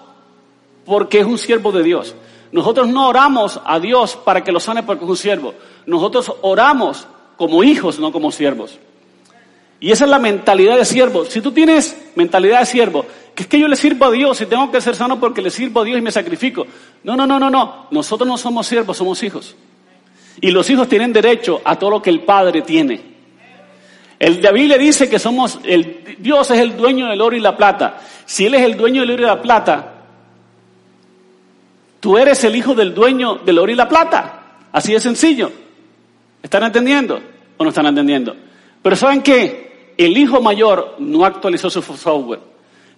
[0.84, 2.14] porque es un siervo de Dios.
[2.52, 5.54] Nosotros no oramos a Dios para que lo sane porque es un siervo.
[5.86, 7.06] Nosotros oramos
[7.38, 8.78] como hijos, no como siervos.
[9.80, 11.24] Y esa es la mentalidad de siervo.
[11.24, 14.46] Si tú tienes mentalidad de siervo, que es que yo le sirvo a Dios y
[14.46, 16.66] tengo que ser sano porque le sirvo a Dios y me sacrifico.
[17.04, 17.86] No, no, no, no, no.
[17.90, 19.56] Nosotros no somos siervos, somos hijos.
[20.40, 23.00] Y los hijos tienen derecho a todo lo que el Padre tiene.
[24.18, 27.56] El David le dice que somos, el, Dios es el dueño del oro y la
[27.56, 28.00] plata.
[28.24, 29.94] Si Él es el dueño del oro y la plata,
[32.00, 34.42] tú eres el hijo del dueño del oro y la plata.
[34.72, 35.50] Así de sencillo.
[36.42, 37.20] ¿Están entendiendo
[37.56, 38.36] o no están entendiendo?
[38.82, 39.94] Pero ¿saben qué?
[39.96, 42.51] El hijo mayor no actualizó su software.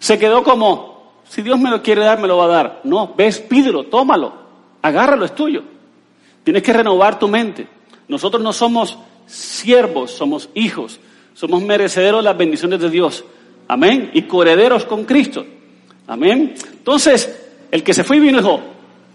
[0.05, 2.81] Se quedó como, si Dios me lo quiere dar, me lo va a dar.
[2.85, 4.35] No, ves, pídelo, tómalo,
[4.83, 5.63] agárralo, es tuyo.
[6.43, 7.67] Tienes que renovar tu mente.
[8.07, 11.01] Nosotros no somos siervos, somos hijos.
[11.33, 13.25] Somos merecederos de las bendiciones de Dios.
[13.67, 14.11] Amén.
[14.13, 15.47] Y coherederos con Cristo.
[16.07, 16.53] Amén.
[16.71, 18.61] Entonces, el que se fue y vino dijo,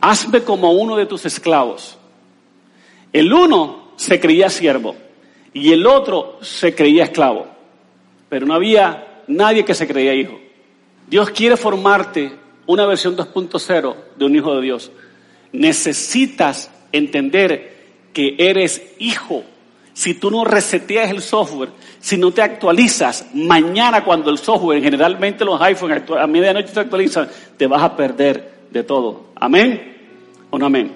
[0.02, 2.00] hazme como uno de tus esclavos.
[3.14, 4.96] El uno se creía siervo
[5.54, 7.46] y el otro se creía esclavo.
[8.28, 10.49] Pero no había nadie que se creía hijo.
[11.10, 12.32] Dios quiere formarte
[12.68, 14.92] una versión 2.0 de un hijo de Dios.
[15.52, 17.78] Necesitas entender
[18.14, 19.44] que eres hijo
[20.00, 25.44] si tú no reseteas el software, si no te actualizas, mañana cuando el software, generalmente
[25.44, 29.26] los iPhones a medianoche se actualizan, te vas a perder de todo.
[29.36, 29.98] ¿Amén
[30.50, 30.96] o no amén?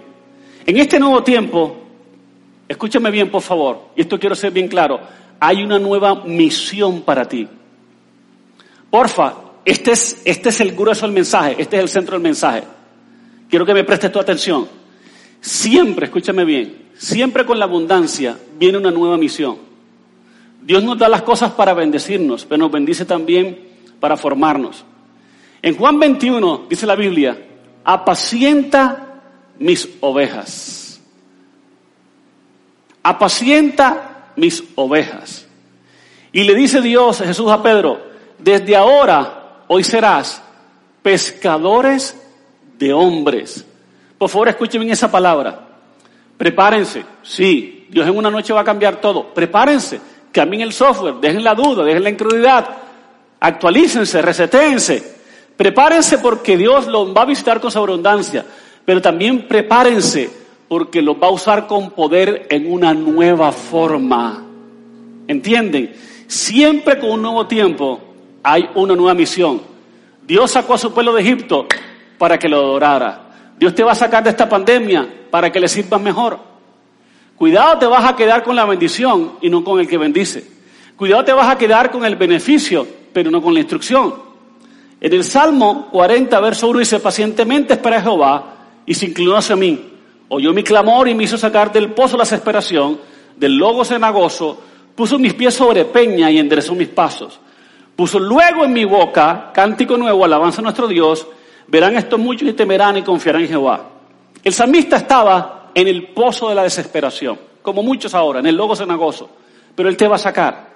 [0.66, 1.76] En este nuevo tiempo,
[2.66, 5.02] escúchame bien por favor, y esto quiero ser bien claro,
[5.38, 7.46] hay una nueva misión para ti.
[8.90, 9.34] Porfa,
[9.66, 12.64] este es, este es el grueso del mensaje, este es el centro del mensaje.
[13.50, 14.68] Quiero que me prestes tu atención.
[15.42, 19.58] Siempre, escúchame bien, Siempre con la abundancia viene una nueva misión.
[20.62, 23.60] Dios nos da las cosas para bendecirnos, pero nos bendice también
[24.00, 24.86] para formarnos.
[25.62, 27.38] En Juan 21 dice la Biblia,
[27.84, 29.22] apacienta
[29.60, 31.02] mis ovejas.
[33.02, 35.46] Apacienta mis ovejas.
[36.32, 38.02] Y le dice Dios, Jesús a Pedro,
[38.40, 39.43] desde ahora,
[39.74, 40.40] hoy serás
[41.02, 42.16] pescadores
[42.78, 43.66] de hombres.
[44.20, 45.68] Por favor, escuchen esa palabra.
[46.38, 49.34] Prepárense, sí, Dios en una noche va a cambiar todo.
[49.34, 50.00] Prepárense,
[50.32, 52.70] cambien el software, dejen la duda, dejen la incredulidad,
[53.40, 55.14] actualícense, resetéense.
[55.58, 58.46] Prepárense porque Dios los va a visitar con su abundancia,
[58.86, 60.30] pero también prepárense
[60.68, 64.44] porque los va a usar con poder en una nueva forma.
[65.28, 65.96] ¿Entienden?
[66.28, 68.13] Siempre con un nuevo tiempo
[68.44, 69.62] hay una nueva misión.
[70.28, 71.66] Dios sacó a su pueblo de Egipto
[72.18, 73.54] para que lo adorara.
[73.58, 76.38] Dios te va a sacar de esta pandemia para que le sirvas mejor.
[77.38, 80.46] Cuidado te vas a quedar con la bendición y no con el que bendice.
[80.96, 84.14] Cuidado te vas a quedar con el beneficio, pero no con la instrucción.
[85.02, 89.90] En el Salmo 40, verso 1 dice, pacientemente espera Jehová y se inclinó hacia mí.
[90.30, 93.00] Oyó mi clamor y me hizo sacar del pozo la desesperación,
[93.36, 94.62] del logo cenagoso,
[94.96, 97.40] puso mis pies sobre peña y enderezó mis pasos.
[97.96, 101.28] Puso luego en mi boca cántico nuevo, alabanza a nuestro Dios,
[101.68, 103.90] Verán esto muchos y temerán y confiarán en Jehová.
[104.44, 108.76] El salmista estaba en el pozo de la desesperación, como muchos ahora, en el logo
[108.76, 109.30] cenagoso,
[109.74, 110.74] pero Él te va a sacar.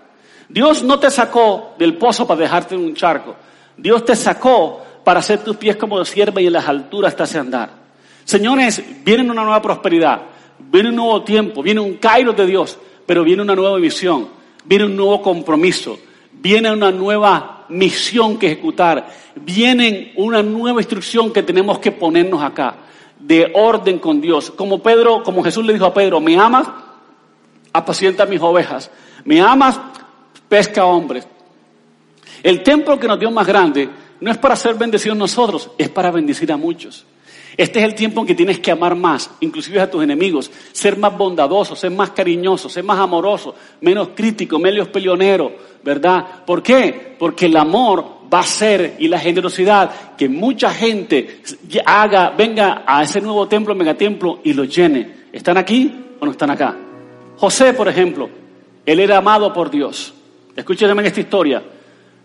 [0.50, 3.36] Dios no te sacó del pozo para dejarte en un charco.
[3.76, 7.24] Dios te sacó para hacer tus pies como de sierva y en las alturas te
[7.24, 7.70] hace andar.
[8.24, 10.22] Señores, viene una nueva prosperidad,
[10.58, 14.30] viene un nuevo tiempo, viene un cairo de Dios, pero viene una nueva visión,
[14.66, 15.98] viene un nuevo compromiso,
[16.42, 22.76] viene una nueva misión que ejecutar, viene una nueva instrucción que tenemos que ponernos acá,
[23.20, 24.52] de orden con Dios.
[24.52, 26.68] Como Pedro, como Jesús le dijo a Pedro, me amas,
[27.74, 28.90] apacienta mis ovejas,
[29.26, 29.80] me amas,
[30.48, 31.28] pesca hombres.
[32.44, 36.12] El templo que nos dio más grande no es para ser bendecidos nosotros, es para
[36.12, 37.06] bendecir a muchos.
[37.58, 40.96] Este es el tiempo en que tienes que amar más, inclusive a tus enemigos, ser
[40.96, 45.52] más bondadoso, ser más cariñoso, ser más amoroso, menos crítico, menos peleonero,
[45.84, 46.46] ¿verdad?
[46.46, 47.16] ¿Por qué?
[47.18, 51.42] Porque el amor va a ser y la generosidad que mucha gente
[51.84, 55.26] haga, venga a ese nuevo templo, megatemplo y lo llene.
[55.34, 56.78] ¿Están aquí o no están acá?
[57.38, 58.30] José, por ejemplo,
[58.86, 60.14] él era amado por Dios.
[60.56, 61.64] Escúchenme esta historia,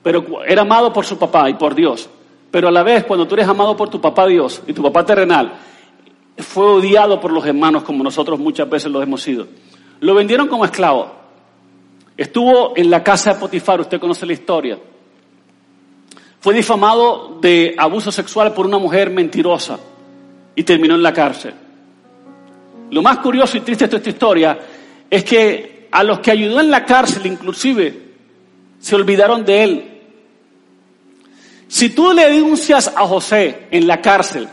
[0.02, 2.08] pero era amado por su papá y por Dios.
[2.52, 5.04] Pero a la vez, cuando tú eres amado por tu papá Dios y tu papá
[5.06, 5.54] terrenal,
[6.36, 9.46] fue odiado por los hermanos como nosotros muchas veces lo hemos sido.
[10.00, 11.10] Lo vendieron como esclavo.
[12.14, 14.78] Estuvo en la casa de Potifar, usted conoce la historia.
[16.40, 19.78] Fue difamado de abuso sexual por una mujer mentirosa
[20.54, 21.54] y terminó en la cárcel.
[22.90, 24.58] Lo más curioso y triste de esta historia
[25.08, 28.12] es que a los que ayudó en la cárcel inclusive
[28.78, 29.91] se olvidaron de él
[31.72, 34.46] si tú le denuncias a José en la cárcel,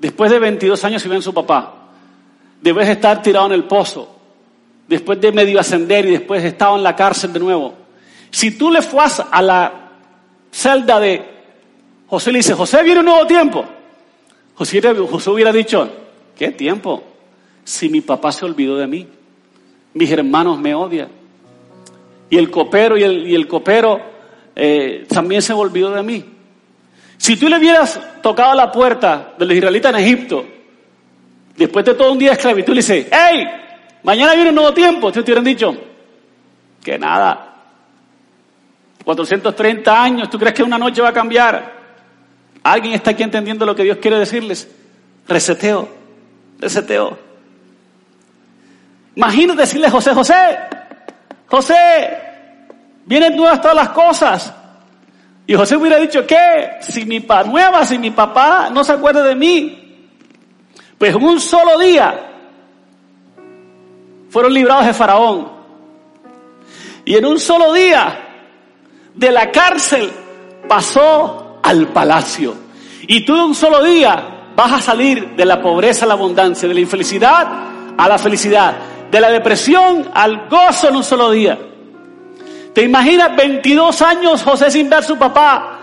[0.00, 1.90] después de 22 años y ven su papá,
[2.60, 4.12] debes estar tirado en el pozo,
[4.88, 7.76] después de medio ascender y después de estado en la cárcel de nuevo.
[8.32, 9.90] Si tú le fuas a la
[10.50, 11.24] celda de
[12.08, 13.64] José, le dice, José viene un nuevo tiempo.
[14.56, 14.80] José,
[15.30, 15.88] hubiera dicho,
[16.36, 17.04] ¿qué tiempo?
[17.62, 19.06] Si mi papá se olvidó de mí,
[19.94, 21.08] mis hermanos me odian.
[22.28, 24.00] Y el copero y el, y el copero
[24.56, 26.24] eh, también se olvidó de mí.
[27.18, 30.46] Si tú le hubieras tocado la puerta de los israelitas en Egipto,
[31.56, 33.46] después de todo un día de esclavitud, le dices, ¡Hey!
[34.04, 35.12] Mañana viene un nuevo tiempo.
[35.12, 35.76] Te hubieran dicho,
[36.82, 37.56] que nada.
[39.04, 41.72] 430 años, ¿tú crees que una noche va a cambiar?
[42.62, 44.68] ¿Alguien está aquí entendiendo lo que Dios quiere decirles?
[45.26, 45.88] Reseteo,
[46.58, 47.18] reseteo.
[49.16, 50.58] Imagínate decirle a José, José,
[51.46, 51.76] José,
[53.04, 54.54] vienen nuevas todas las cosas.
[55.48, 56.76] Y José hubiera dicho, ¿qué?
[56.80, 60.06] Si mi pa nueva, si mi papá no se acuerda de mí.
[60.98, 62.26] Pues en un solo día
[64.28, 65.50] fueron librados de Faraón.
[67.06, 68.26] Y en un solo día
[69.14, 70.10] de la cárcel
[70.68, 72.54] pasó al palacio.
[73.06, 76.68] Y tú en un solo día vas a salir de la pobreza a la abundancia,
[76.68, 77.68] de la infelicidad
[77.98, 78.76] a la felicidad,
[79.10, 81.58] de la depresión al gozo en un solo día.
[82.78, 85.80] ¿Te imaginas 22 años José sin ver a su papá?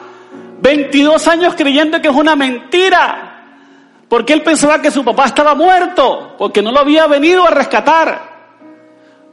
[0.62, 3.44] 22 años creyendo que es una mentira.
[4.08, 8.22] Porque él pensaba que su papá estaba muerto, porque no lo había venido a rescatar.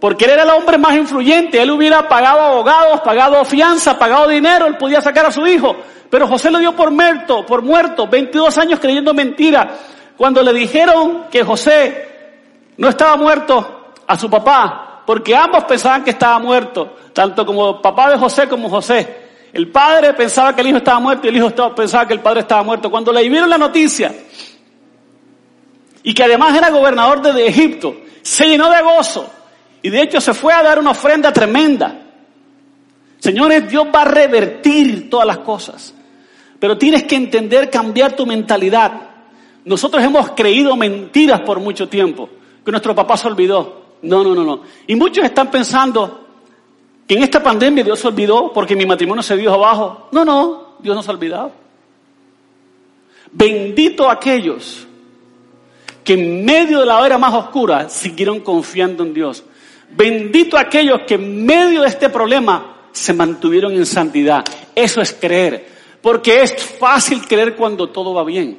[0.01, 4.67] Porque él era el hombre más influyente, él hubiera pagado abogados, pagado fianza, pagado dinero,
[4.67, 5.77] él podía sacar a su hijo.
[6.11, 9.71] Pero José lo dio por muerto, por muerto, 22 años creyendo mentira.
[10.17, 12.09] Cuando le dijeron que José
[12.79, 18.11] no estaba muerto a su papá, porque ambos pensaban que estaba muerto, tanto como papá
[18.11, 19.23] de José como José.
[19.53, 22.41] El padre pensaba que el hijo estaba muerto y el hijo pensaba que el padre
[22.41, 22.91] estaba muerto.
[22.91, 24.15] Cuando le dieron la noticia
[26.03, 29.31] y que además era gobernador de Egipto, se llenó de gozo
[29.83, 31.99] y de hecho se fue a dar una ofrenda tremenda.
[33.19, 35.95] Señores, Dios va a revertir todas las cosas.
[36.59, 38.93] Pero tienes que entender, cambiar tu mentalidad.
[39.65, 42.29] Nosotros hemos creído mentiras por mucho tiempo,
[42.65, 43.82] que nuestro papá se olvidó.
[44.03, 44.63] No, no, no, no.
[44.87, 46.27] Y muchos están pensando
[47.07, 50.09] que en esta pandemia Dios se olvidó porque mi matrimonio se dio abajo.
[50.13, 51.53] No, no, Dios no se ha olvidado.
[53.33, 54.87] Bendito aquellos
[56.05, 59.45] que en medio de la hora más oscura siguieron confiando en Dios.
[59.91, 64.45] Bendito aquellos que en medio de este problema se mantuvieron en santidad.
[64.75, 65.71] Eso es creer.
[66.01, 68.59] Porque es fácil creer cuando todo va bien.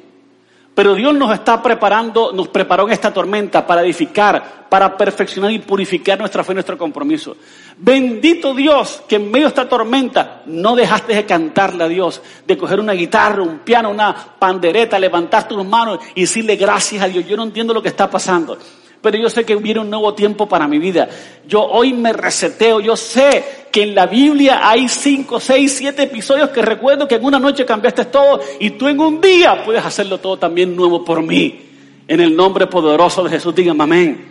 [0.74, 5.60] Pero Dios nos está preparando, nos preparó en esta tormenta para edificar, para perfeccionar y
[5.60, 7.36] purificar nuestra fe y nuestro compromiso.
[7.76, 12.58] Bendito Dios que en medio de esta tormenta no dejaste de cantarle a Dios, de
[12.58, 17.24] coger una guitarra, un piano, una pandereta, levantar tus manos y decirle gracias a Dios.
[17.24, 18.58] Yo no entiendo lo que está pasando
[19.04, 21.06] pero yo sé que hubiera un nuevo tiempo para mi vida.
[21.46, 26.48] Yo hoy me reseteo, yo sé que en la Biblia hay cinco, seis, siete episodios
[26.48, 30.20] que recuerdo que en una noche cambiaste todo y tú en un día puedes hacerlo
[30.20, 31.60] todo también nuevo por mí.
[32.08, 34.24] En el nombre poderoso de Jesús, digan amén.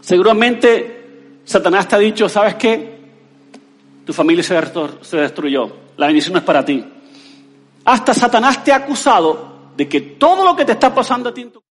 [0.00, 2.98] Seguramente Satanás te ha dicho, ¿sabes qué?
[4.04, 6.84] Tu familia se destruyó, la bendición no es para ti.
[7.84, 11.42] Hasta Satanás te ha acusado de que todo lo que te está pasando a ti
[11.42, 11.63] en tu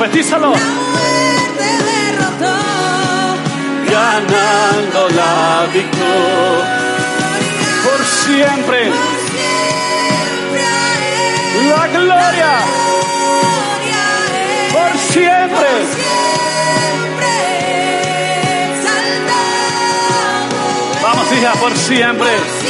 [0.00, 0.54] Profetízalo.
[3.90, 6.64] Ganando la victoria.
[7.84, 8.90] Por siempre.
[11.68, 12.52] La gloria.
[14.72, 15.68] Por siempre.
[21.02, 21.76] Vamos, hija, por.
[21.76, 22.69] Siempre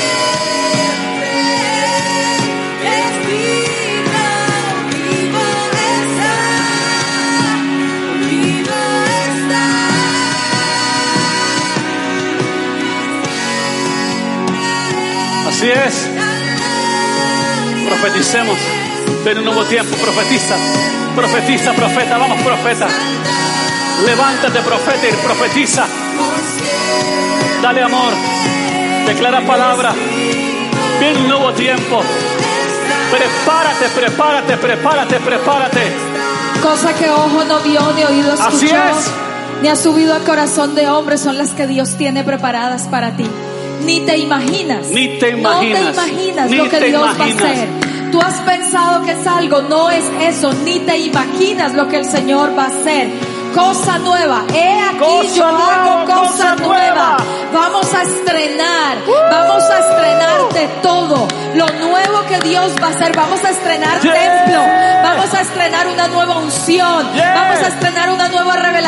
[15.61, 16.09] Así es.
[17.87, 18.57] Profeticemos.
[19.27, 19.95] Ven un nuevo tiempo.
[19.97, 20.55] Profetiza.
[21.15, 22.17] Profetiza, profeta.
[22.17, 22.87] Vamos, profeta.
[24.07, 25.85] Levántate, profeta, y profetiza.
[27.61, 28.15] Dale amor.
[29.07, 29.93] Declara palabra.
[30.99, 32.01] Ven un nuevo tiempo.
[33.11, 35.93] Prepárate, prepárate, prepárate, prepárate.
[36.63, 39.11] Cosa que ojo no vio ni oído escuchó, Así es.
[39.61, 43.27] ni ha subido al corazón de hombre son las que Dios tiene preparadas para ti.
[43.85, 44.87] Ni te imaginas.
[44.89, 45.97] Ni te imaginas.
[45.97, 47.43] No te imaginas lo que Dios imaginas.
[47.43, 47.69] va a hacer.
[48.13, 50.53] Tú has pensado que es algo, no es eso.
[50.65, 53.09] Ni te imaginas lo que el Señor va a hacer.
[53.55, 54.45] Cosa nueva.
[54.55, 56.77] He aquí Cosa yo hago cosa, cosa nueva.
[56.79, 57.17] nueva.
[57.53, 58.97] Vamos a estrenar.
[59.31, 61.27] Vamos a estrenar de todo.
[61.55, 63.13] Lo nuevo que Dios va a hacer.
[63.17, 64.15] Vamos a estrenar Yeah.
[64.15, 64.61] templo.
[65.03, 67.13] Vamos a estrenar una nueva unción.
[67.15, 67.35] Yeah.
[67.35, 68.00] Vamos a estrenar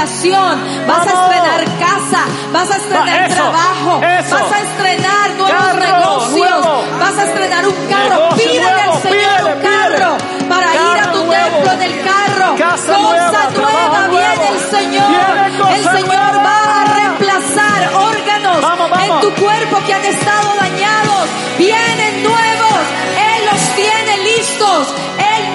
[0.02, 2.24] Vas a estrenar casa.
[2.52, 4.00] Vas a estrenar eso, trabajo.
[4.02, 4.34] eso.
[4.34, 6.30] Vas a estrenar nuevos Carro negocios.
[6.32, 6.84] nuevo.
[6.98, 8.10] Vas a estrenar un carro.
[8.10, 10.48] Negocio Pídele nuevo, al Señor pídele, un carro pídele.
[10.48, 11.56] para ir a tu nuevo.
[11.56, 12.56] templo en el carro.
[12.58, 15.70] Casa cosa nueva, viene el Señor.
[15.70, 19.08] El Señor va a reemplazar órganos Vamos, vamos.
[19.08, 21.28] en tu cuerpo que han estado dañados.
[21.58, 22.80] Vienen nuevos.
[23.22, 24.94] Él los tiene listos.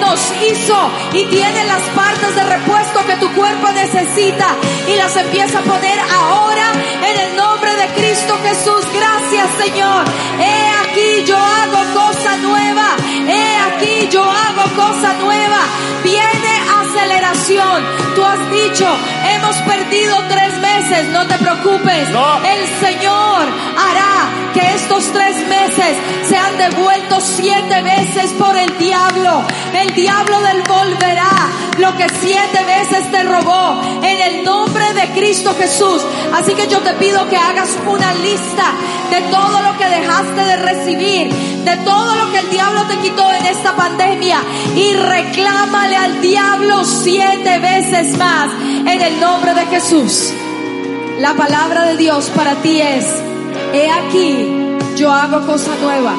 [0.08, 4.46] Nos hizo y tiene las partes de repuesto que tu cuerpo necesita
[4.88, 6.72] y las empieza a poner ahora
[7.10, 8.86] en el nombre de Cristo Jesús.
[8.94, 10.04] Gracias Señor.
[10.40, 12.96] He aquí yo hago cosa nueva.
[13.28, 15.60] He aquí yo hago cosa nueva.
[16.02, 17.84] Viene aceleración.
[18.14, 18.86] Tú has dicho,
[19.34, 21.08] hemos perdido tres meses.
[21.08, 22.08] No te preocupes.
[22.08, 22.40] No.
[22.46, 23.42] El Señor
[23.76, 24.17] hará
[24.54, 25.96] que estos tres meses
[26.28, 29.42] sean devueltos siete veces por el diablo.
[29.74, 31.30] El diablo devolverá
[31.78, 36.02] lo que siete veces te robó en el nombre de Cristo Jesús.
[36.34, 38.74] Así que yo te pido que hagas una lista
[39.10, 41.32] de todo lo que dejaste de recibir,
[41.64, 44.40] de todo lo que el diablo te quitó en esta pandemia
[44.74, 50.32] y reclámale al diablo siete veces más en el nombre de Jesús.
[51.20, 53.04] La palabra de Dios para ti es,
[53.72, 54.48] he aquí,
[54.96, 56.14] yo hago cosa nueva.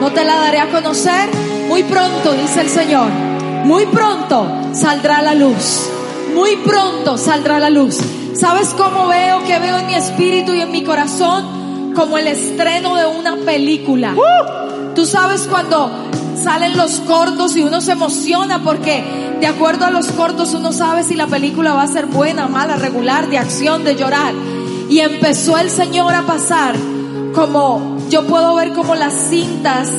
[0.00, 1.30] No te la daré a conocer
[1.68, 3.10] muy pronto, dice el Señor.
[3.64, 5.88] Muy pronto saldrá la luz.
[6.34, 7.98] Muy pronto saldrá la luz.
[8.34, 11.92] ¿Sabes cómo veo que veo en mi espíritu y en mi corazón?
[11.94, 14.14] Como el estreno de una película.
[14.94, 15.90] Tú sabes cuando
[16.40, 19.02] salen los cortos y uno se emociona porque
[19.40, 22.76] de acuerdo a los cortos uno sabe si la película va a ser buena, mala,
[22.76, 24.34] regular, de acción, de llorar.
[24.88, 26.74] Y empezó el Señor a pasar
[27.34, 29.90] como yo puedo ver como las cintas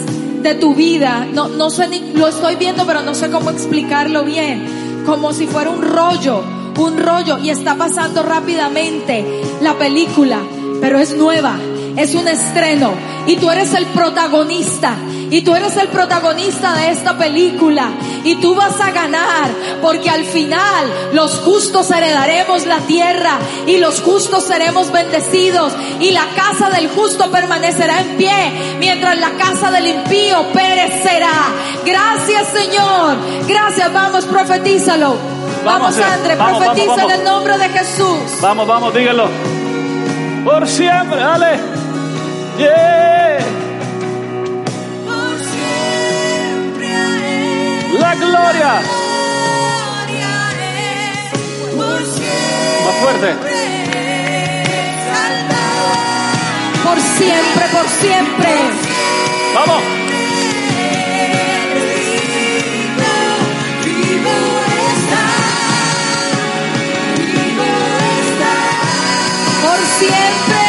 [0.41, 4.23] de tu vida, no, no sé ni, lo estoy viendo pero no sé cómo explicarlo
[4.23, 6.43] bien, como si fuera un rollo,
[6.77, 7.37] un rollo.
[7.39, 10.39] Y está pasando rápidamente la película,
[10.81, 11.57] pero es nueva,
[11.95, 12.93] es un estreno.
[13.27, 14.95] Y tú eres el protagonista
[15.29, 17.91] y tú eres el protagonista de esta película
[18.23, 19.49] y tú vas a ganar
[19.81, 26.25] porque al final los justos heredaremos la tierra y los justos seremos bendecidos y la
[26.35, 31.53] casa del justo permanecerá en pie mientras la casa del impío perecerá.
[31.85, 33.17] Gracias Señor,
[33.47, 35.15] gracias, vamos, profetízalo.
[35.65, 37.13] Vamos, Vamos, André, vamos, profetiza vamos, vamos.
[37.13, 38.41] en el nombre de Jesús.
[38.41, 39.27] Vamos, vamos, díganlo.
[40.45, 41.59] Por siempre, dale.
[42.57, 43.46] Yeah.
[47.93, 48.81] La gloria.
[52.85, 53.35] Más fuerte.
[56.83, 58.49] Por siempre, por siempre.
[59.53, 59.83] Vamos.
[69.61, 70.66] Por siempre.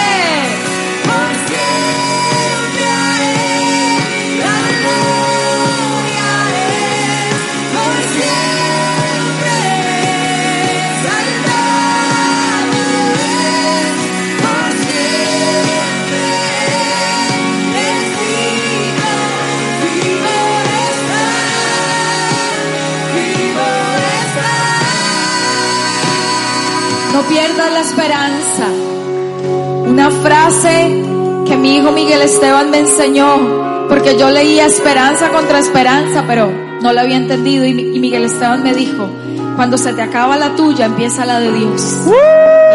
[31.69, 36.51] Mi hijo Miguel Esteban me enseñó, porque yo leía esperanza contra esperanza, pero
[36.83, 37.67] no la había entendido.
[37.67, 39.09] Y, y Miguel Esteban me dijo,
[39.57, 42.05] cuando se te acaba la tuya, empieza la de Dios.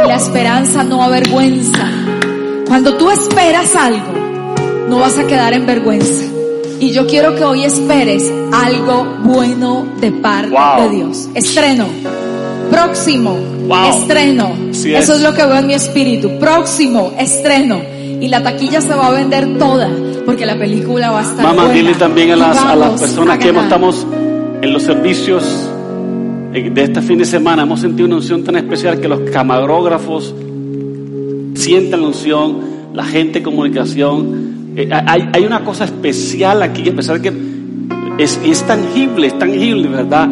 [0.04, 1.88] Y la esperanza no avergüenza.
[2.68, 4.14] Cuando tú esperas algo,
[4.90, 6.26] no vas a quedar en vergüenza.
[6.80, 10.84] Y yo quiero que hoy esperes algo bueno de parte Wow.
[10.90, 11.30] de Dios.
[11.34, 11.86] Estreno.
[12.70, 13.38] Próximo.
[13.68, 13.86] Wow.
[14.02, 14.52] Estreno.
[14.70, 15.20] Así Eso es.
[15.20, 16.38] es lo que veo en mi espíritu.
[16.40, 17.14] Próximo.
[17.18, 17.82] Estreno.
[18.24, 19.90] Y la taquilla se va a vender toda.
[20.26, 21.74] Porque la película va a estar Mamá, buena.
[21.74, 24.08] dile también a las, a las personas a que hemos- estamos
[24.62, 25.70] en los servicios
[26.54, 30.34] eh, de este fin de semana, hemos sentido una unción tan especial que los camarógrafos
[31.56, 32.60] sienten la unción,
[32.94, 34.72] la gente de comunicación.
[34.76, 37.32] Eh, hay, hay una cosa especial aquí, a pesar que
[38.18, 40.30] es, es tangible, es tangible, ¿verdad?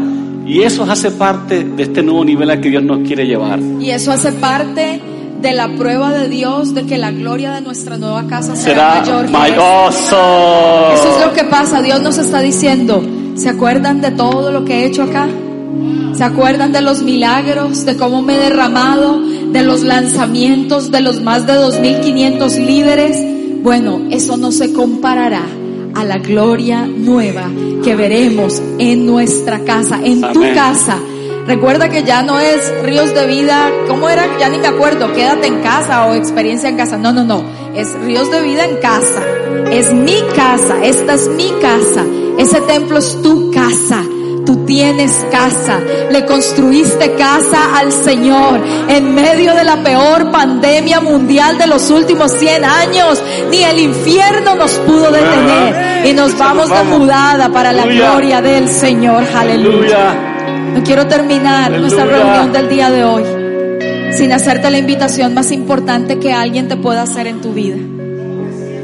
[0.48, 3.60] Y eso hace parte de este nuevo nivel al que Dios nos quiere llevar.
[3.80, 5.00] Y eso hace parte
[5.42, 9.24] de la prueba de Dios de que la gloria de nuestra nueva casa será, Será
[9.28, 9.30] mayor.
[10.94, 11.82] Eso es lo que pasa.
[11.82, 13.04] Dios nos está diciendo,
[13.36, 15.28] ¿se acuerdan de todo lo que he hecho acá?
[16.14, 21.22] ¿Se acuerdan de los milagros, de cómo me he derramado, de los lanzamientos de los
[21.22, 23.64] más de 2.500 líderes?
[23.64, 25.44] Bueno, eso no se comparará
[25.96, 27.50] a la gloria nueva
[27.84, 31.00] que veremos en nuestra casa, en tu casa.
[31.52, 34.26] Recuerda que ya no es ríos de vida, ¿cómo era?
[34.40, 36.98] Ya ni me acuerdo, quédate en casa o experiencia en casa.
[36.98, 37.44] No, no, no,
[37.76, 39.22] es ríos de vida en casa.
[39.70, 42.06] Es mi casa, esta es mi casa.
[42.38, 44.02] Ese templo es tu casa.
[44.46, 51.58] Tú tienes casa, le construiste casa al Señor en medio de la peor pandemia mundial
[51.58, 53.22] de los últimos 100 años.
[53.50, 58.70] Ni el infierno nos pudo detener y nos vamos de mudada para la gloria del
[58.70, 59.26] Señor.
[59.36, 60.31] Aleluya.
[60.74, 62.24] No quiero terminar nuestra Aleluya.
[62.24, 63.24] reunión del día de hoy
[64.14, 67.78] sin hacerte la invitación más importante que alguien te pueda hacer en tu vida.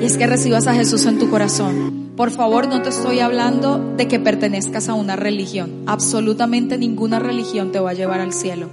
[0.01, 2.11] Y es que recibas a Jesús en tu corazón.
[2.15, 5.83] Por favor, no te estoy hablando de que pertenezcas a una religión.
[5.85, 8.69] Absolutamente ninguna religión te va a llevar al cielo.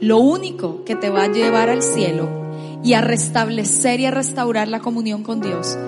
[0.00, 2.28] Lo único que te va a llevar al cielo
[2.82, 5.78] y a restablecer y a restaurar la comunión con Dios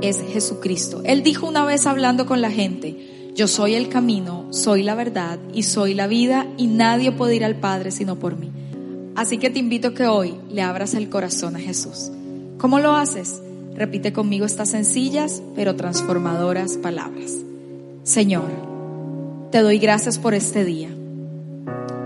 [0.00, 1.02] es Jesucristo.
[1.04, 2.96] Él dijo una vez hablando con la gente,
[3.38, 7.44] yo soy el camino, soy la verdad y soy la vida y nadie puede ir
[7.44, 8.50] al Padre sino por mí.
[9.14, 12.10] Así que te invito que hoy le abras el corazón a Jesús.
[12.58, 13.40] ¿Cómo lo haces?
[13.76, 17.32] Repite conmigo estas sencillas pero transformadoras palabras.
[18.02, 18.50] Señor,
[19.52, 20.88] te doy gracias por este día.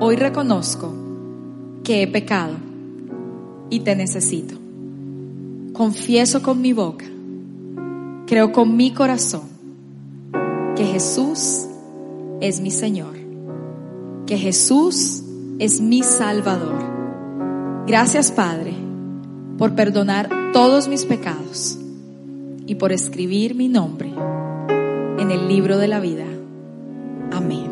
[0.00, 0.92] Hoy reconozco
[1.82, 2.56] que he pecado
[3.70, 4.56] y te necesito.
[5.72, 7.06] Confieso con mi boca,
[8.26, 9.51] creo con mi corazón
[10.76, 11.66] que Jesús
[12.40, 13.14] es mi Señor,
[14.26, 15.22] que Jesús
[15.58, 16.82] es mi Salvador.
[17.86, 18.74] Gracias Padre
[19.58, 21.78] por perdonar todos mis pecados
[22.66, 24.12] y por escribir mi nombre
[25.18, 26.26] en el libro de la vida.
[27.32, 27.71] Amén.